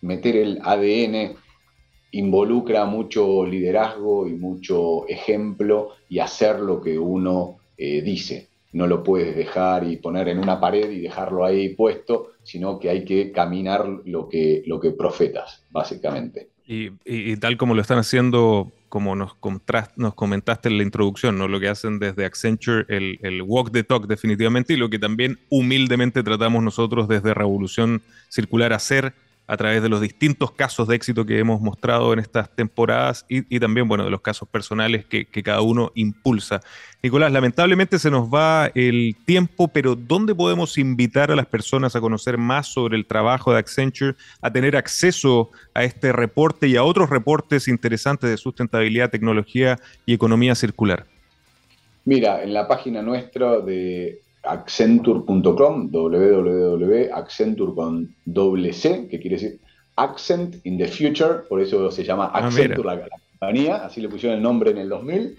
meter 0.00 0.36
el 0.36 0.60
ADN 0.64 1.36
involucra 2.12 2.86
mucho 2.86 3.44
liderazgo 3.44 4.26
y 4.26 4.32
mucho 4.32 5.06
ejemplo 5.08 5.90
y 6.08 6.20
hacer 6.20 6.58
lo 6.60 6.80
que 6.80 6.98
uno 6.98 7.58
eh, 7.76 8.02
dice. 8.02 8.48
No 8.72 8.86
lo 8.86 9.02
puedes 9.02 9.36
dejar 9.36 9.84
y 9.84 9.96
poner 9.96 10.28
en 10.28 10.38
una 10.38 10.58
pared 10.58 10.90
y 10.90 11.00
dejarlo 11.00 11.44
ahí 11.44 11.74
puesto, 11.74 12.32
sino 12.42 12.78
que 12.78 12.88
hay 12.88 13.04
que 13.04 13.30
caminar 13.30 13.86
lo 14.06 14.28
que, 14.30 14.62
lo 14.66 14.80
que 14.80 14.92
profetas, 14.92 15.62
básicamente. 15.70 16.48
Y, 16.66 17.36
tal 17.36 17.58
como 17.58 17.74
lo 17.74 17.82
están 17.82 17.98
haciendo, 17.98 18.72
como 18.88 19.14
nos, 19.14 19.36
nos 19.96 20.14
comentaste 20.14 20.70
en 20.70 20.78
la 20.78 20.84
introducción, 20.84 21.36
¿no? 21.36 21.48
lo 21.48 21.60
que 21.60 21.68
hacen 21.68 21.98
desde 21.98 22.24
Accenture, 22.24 22.86
el, 22.88 23.18
el 23.22 23.42
walk 23.42 23.72
the 23.72 23.84
talk 23.84 24.06
definitivamente, 24.06 24.72
y 24.72 24.76
lo 24.76 24.88
que 24.88 24.98
también 24.98 25.38
humildemente 25.50 26.22
tratamos 26.22 26.62
nosotros 26.62 27.08
desde 27.08 27.34
Revolución 27.34 28.00
Circular 28.30 28.72
hacer 28.72 29.12
a 29.46 29.56
través 29.56 29.82
de 29.82 29.88
los 29.88 30.00
distintos 30.00 30.52
casos 30.52 30.88
de 30.88 30.96
éxito 30.96 31.26
que 31.26 31.38
hemos 31.38 31.60
mostrado 31.60 32.12
en 32.12 32.18
estas 32.18 32.48
temporadas 32.54 33.26
y, 33.28 33.58
también, 33.60 33.88
bueno, 33.88 34.04
de 34.04 34.10
los 34.10 34.20
casos 34.20 34.48
personales 34.48 35.04
que, 35.04 35.26
cada 35.26 35.60
uno 35.60 35.90
impulsa. 35.94 36.60
Nicolás, 37.02 37.32
lamentablemente 37.32 37.98
se 37.98 38.10
nos 38.10 38.28
va 38.28 38.70
el 38.74 39.16
tiempo, 39.24 39.68
pero 39.68 39.96
¿dónde 39.96 40.34
podemos 40.34 40.78
invitar 40.78 41.32
a 41.32 41.36
las 41.36 41.46
personas 41.46 41.96
a 41.96 42.00
conocer 42.00 42.38
más 42.38 42.68
sobre 42.68 42.96
el 42.96 43.06
trabajo 43.06 43.52
de 43.52 43.58
Accenture, 43.58 44.14
a 44.40 44.52
tener 44.52 44.76
acceso 44.76 45.50
a 45.74 45.82
este 45.82 46.12
reporte 46.12 46.68
y 46.68 46.76
a 46.76 46.84
otros 46.84 47.10
reportes 47.10 47.66
interesantes 47.66 48.30
de 48.30 48.36
sustentabilidad, 48.36 49.10
tecnología 49.10 49.78
y 50.06 50.14
economía 50.14 50.54
circular? 50.54 51.06
Mira, 52.04 52.42
en 52.42 52.52
la 52.54 52.66
página 52.66 53.02
nuestra 53.02 53.60
de 53.60 54.20
accenture.com, 54.42 55.90
www.accenture 55.90 57.74
con 57.74 58.14
doble 58.24 58.72
C, 58.72 59.08
que 59.08 59.20
quiere 59.20 59.36
decir 59.36 59.60
Accent 59.96 60.56
in 60.64 60.78
the 60.78 60.88
Future, 60.88 61.40
por 61.48 61.60
eso 61.60 61.90
se 61.90 62.04
llama 62.04 62.30
ah, 62.32 62.46
Accenture 62.46 62.84
la, 62.84 63.08
compañía, 63.30 63.84
así 63.84 64.00
le 64.00 64.08
pusieron 64.08 64.38
el 64.38 64.42
nombre 64.42 64.70
en 64.70 64.78
el 64.78 64.88
2000. 64.88 65.38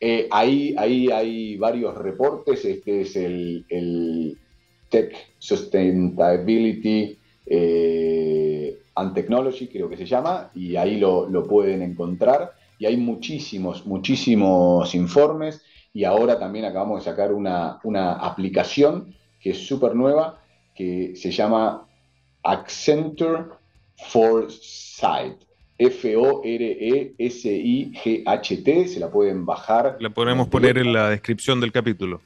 Eh, 0.00 0.28
ahí, 0.30 0.74
ahí 0.76 1.08
hay 1.10 1.56
varios 1.56 1.96
reportes, 1.96 2.64
este 2.64 3.02
es 3.02 3.16
el, 3.16 4.36
Tech 4.90 5.14
Sustainability 5.38 7.18
eh, 7.46 8.78
and 8.94 9.14
Technology, 9.14 9.66
creo 9.66 9.88
que 9.88 9.96
se 9.96 10.06
llama, 10.06 10.50
y 10.54 10.76
ahí 10.76 10.98
lo, 10.98 11.28
lo 11.28 11.42
pueden 11.44 11.82
encontrar. 11.82 12.52
Y 12.78 12.86
hay 12.86 12.96
muchísimos, 12.96 13.86
muchísimos 13.86 14.94
informes 14.94 15.62
y 15.94 16.04
ahora 16.04 16.38
también 16.38 16.66
acabamos 16.66 17.02
de 17.04 17.10
sacar 17.10 17.32
una, 17.32 17.78
aplicación 18.20 19.14
que 19.40 19.50
es 19.50 19.64
súper 19.64 19.94
nueva, 19.94 20.42
que 20.74 21.14
se 21.14 21.30
llama 21.30 21.86
Accenture 22.42 23.44
Foresight. 24.08 25.36
F-O-R-E-S-I-G-H-T, 25.76 27.18
se 28.88 29.00
la 29.00 29.10
pueden 29.10 29.44
bajar. 29.46 29.96
La 30.00 30.10
podemos 30.10 30.48
poner 30.48 30.78
en 30.78 30.92
la 30.92 31.10
descripción 31.10 31.60
del 31.60 31.72
capítulo. 31.72 32.20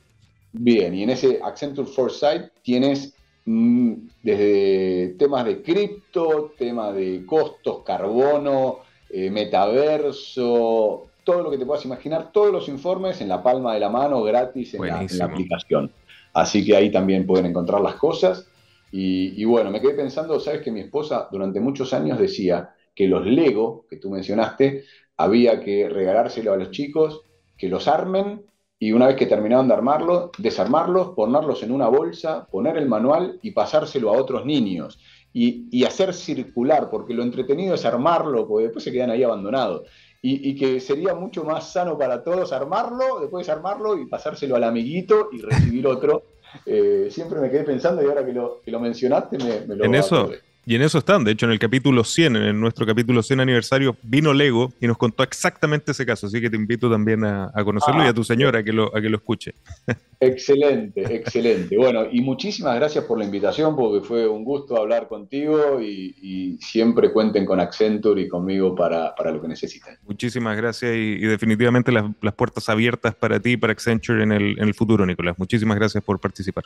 Bien, 0.53 0.95
y 0.95 1.03
en 1.03 1.11
ese 1.11 1.41
Accenture 1.43 1.89
Foresight 1.89 2.51
tienes 2.62 3.14
mm, 3.45 3.93
desde 4.23 5.14
temas 5.19 5.45
de 5.45 5.62
cripto, 5.62 6.55
temas 6.59 6.95
de 6.95 7.25
costos, 7.27 7.83
carbono, 7.85 8.81
eh, 9.11 9.31
metaverso, 9.31 11.08
todo 11.29 11.43
lo 11.43 11.51
que 11.51 11.59
te 11.59 11.66
puedas 11.66 11.85
imaginar, 11.85 12.33
todos 12.33 12.51
los 12.51 12.70
informes 12.70 13.20
en 13.20 13.29
la 13.29 13.43
palma 13.43 13.74
de 13.74 13.81
la 13.81 13.91
mano, 13.91 14.22
gratis 14.22 14.72
en, 14.72 14.87
la, 14.87 15.26
aplicación. 15.26 15.93
Así 16.33 16.64
que 16.64 16.74
ahí 16.74 16.91
también 16.91 17.26
pueden 17.26 17.45
encontrar 17.45 17.83
las 17.83 17.97
cosas. 17.97 18.49
Y, 18.91 19.45
bueno, 19.45 19.70
me 19.70 19.79
quedé 19.79 19.93
pensando, 19.93 20.41
sabes 20.41 20.62
que 20.62 20.72
mi 20.72 20.81
esposa 20.81 21.29
durante 21.31 21.61
muchos 21.61 21.93
años 21.93 22.18
decía 22.18 22.70
que 22.95 23.07
los 23.07 23.26
Lego, 23.26 23.85
que 23.91 23.99
tú 23.99 24.09
mencionaste, 24.09 24.85
había 25.18 25.61
que 25.61 25.91
regalárselo 25.91 26.55
a 26.55 26.57
los 26.57 26.70
chicos, 26.70 27.20
que 27.59 27.68
los 27.68 27.89
armen 27.89 28.47
y 28.79 28.93
una 28.93 29.09
vez 29.09 29.16
que 29.16 29.26
terminaban 29.26 29.68
de 29.68 29.74
armarlos, 29.74 30.31
desarmarlos, 30.39 31.09
ponerlos 31.09 31.62
en 31.62 31.72
una 31.72 31.89
bolsa, 31.89 32.47
poner 32.51 32.79
el 32.79 32.89
manual 32.89 33.39
y 33.43 33.51
pasárselo 33.51 34.09
a 34.09 34.18
otros 34.18 34.47
niños. 34.47 34.99
Y, 35.35 35.68
y, 35.70 35.85
hacer 35.85 36.14
circular, 36.14 36.89
porque 36.91 37.12
lo 37.12 37.22
entretenido 37.22 37.74
es 37.74 37.85
armarlo, 37.85 38.49
porque 38.49 38.64
después 38.64 38.83
se 38.83 38.91
quedan 38.91 39.11
ahí 39.11 39.22
abandonados 39.22 39.83
y, 40.21 40.57
que 40.57 40.81
sería 40.81 41.14
mucho 41.14 41.45
más 41.45 41.73
sano 41.73 41.97
para 41.97 42.25
todos 42.25 42.53
armarlo, 42.53 43.21
después 43.21 43.49
armarlo 43.49 43.97
y 43.97 44.07
pasárselo 44.07 44.57
al 44.57 44.64
amiguito 44.64 45.29
y 45.33 45.41
recibir 45.41 45.87
otro. 45.87 46.23
Eh, 46.66 47.09
siempre 47.11 47.41
me 47.41 47.51
quedé 47.51 47.62
pensando 47.62 48.03
y 48.03 48.07
ahora 48.07 48.25
que 48.25 48.33
lo, 48.33 48.61
que 48.62 48.71
lo 48.71 48.81
mencionaste 48.81 49.39
me, 49.39 49.61
me 49.66 49.77
lo... 49.77 49.85
En 49.85 49.95
eso, 49.95 50.31
y 50.69 50.75
en 50.75 50.83
eso 50.83 50.99
están. 50.99 51.25
De 51.25 51.31
hecho, 51.31 51.47
en 51.47 51.53
el 51.53 51.59
capítulo 51.59 52.05
100, 52.05 52.37
en 52.37 52.61
nuestro 52.61 52.85
capítulo 52.85 53.23
100 53.23 53.41
aniversario, 53.41 53.97
vino 54.03 54.35
Lego 54.35 54.71
y 54.83 54.87
nos 54.87 54.99
contó 54.99 55.23
exactamente 55.23 55.93
ese 55.93 56.05
caso. 56.05 56.27
Así 56.27 56.43
que 56.43 56.51
te 56.51 56.57
invito 56.57 56.91
también 56.91 57.25
a, 57.25 57.51
conocerlo 57.64 58.05
y 58.05 58.07
a 58.07 58.12
tu 58.12 58.21
ah, 58.21 58.25
señora 58.25 58.59
a 58.59 58.62
que 58.62 58.75
lo, 58.75 58.95
a 58.95 59.01
que 59.01 59.09
lo 59.09 59.16
escuche. 59.16 59.55
Excelente, 60.21 61.14
excelente. 61.14 61.77
Bueno, 61.77 62.05
y 62.11 62.21
muchísimas 62.21 62.75
gracias 62.75 63.05
por 63.05 63.19
la 63.19 63.25
invitación, 63.25 63.77
porque 63.77 64.05
fue 64.05 64.27
un 64.27 64.45
gusto 64.45 64.77
hablar 64.77 65.07
contigo 65.07 65.81
y, 65.81 66.59
siempre 66.61 67.12
cuenten 67.12 67.47
con 67.47 67.61
Accenture 67.61 68.21
y 68.21 68.29
conmigo 68.29 68.75
para, 68.75 69.14
lo 69.33 69.41
que 69.41 69.49
necesiten. 69.49 69.97
Muchísimas 70.07 70.57
gracias 70.57 70.93
y, 70.95 71.19
definitivamente 71.19 71.93
las, 71.93 72.35
puertas 72.35 72.69
abiertas 72.69 73.14
para 73.14 73.41
ti 73.41 73.53
y 73.53 73.57
para 73.57 73.73
Accenture 73.73 74.23
en 74.23 74.33
el, 74.33 74.59
en 74.59 74.64
el 74.64 74.75
futuro, 74.75 75.07
Nicolás. 75.07 75.39
Muchísimas 75.39 75.79
gracias 75.79 76.05
por 76.05 76.19
participar. 76.21 76.64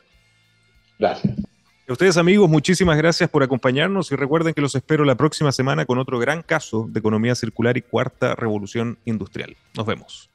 Gracias. 0.99 1.52
A 1.89 1.93
ustedes 1.93 2.17
amigos, 2.17 2.49
muchísimas 2.49 2.97
gracias 2.97 3.29
por 3.29 3.43
acompañarnos 3.43 4.13
y 4.13 4.17
recuerden 4.17 4.55
que 4.55 4.61
los 4.61 4.77
espero 4.77 5.05
la 5.05 5.17
próxima 5.17 5.51
semana 5.51 5.85
con 5.85 5.99
otro 5.99 6.21
gran 6.21 6.43
caso 6.43 6.87
de 6.89 7.01
economía 7.01 7.35
circular 7.35 7.77
y 7.77 7.83
cuarta 7.83 8.37
revolución 8.37 8.99
industrial. 9.05 9.57
Nos 9.77 9.85
vemos. 9.85 10.32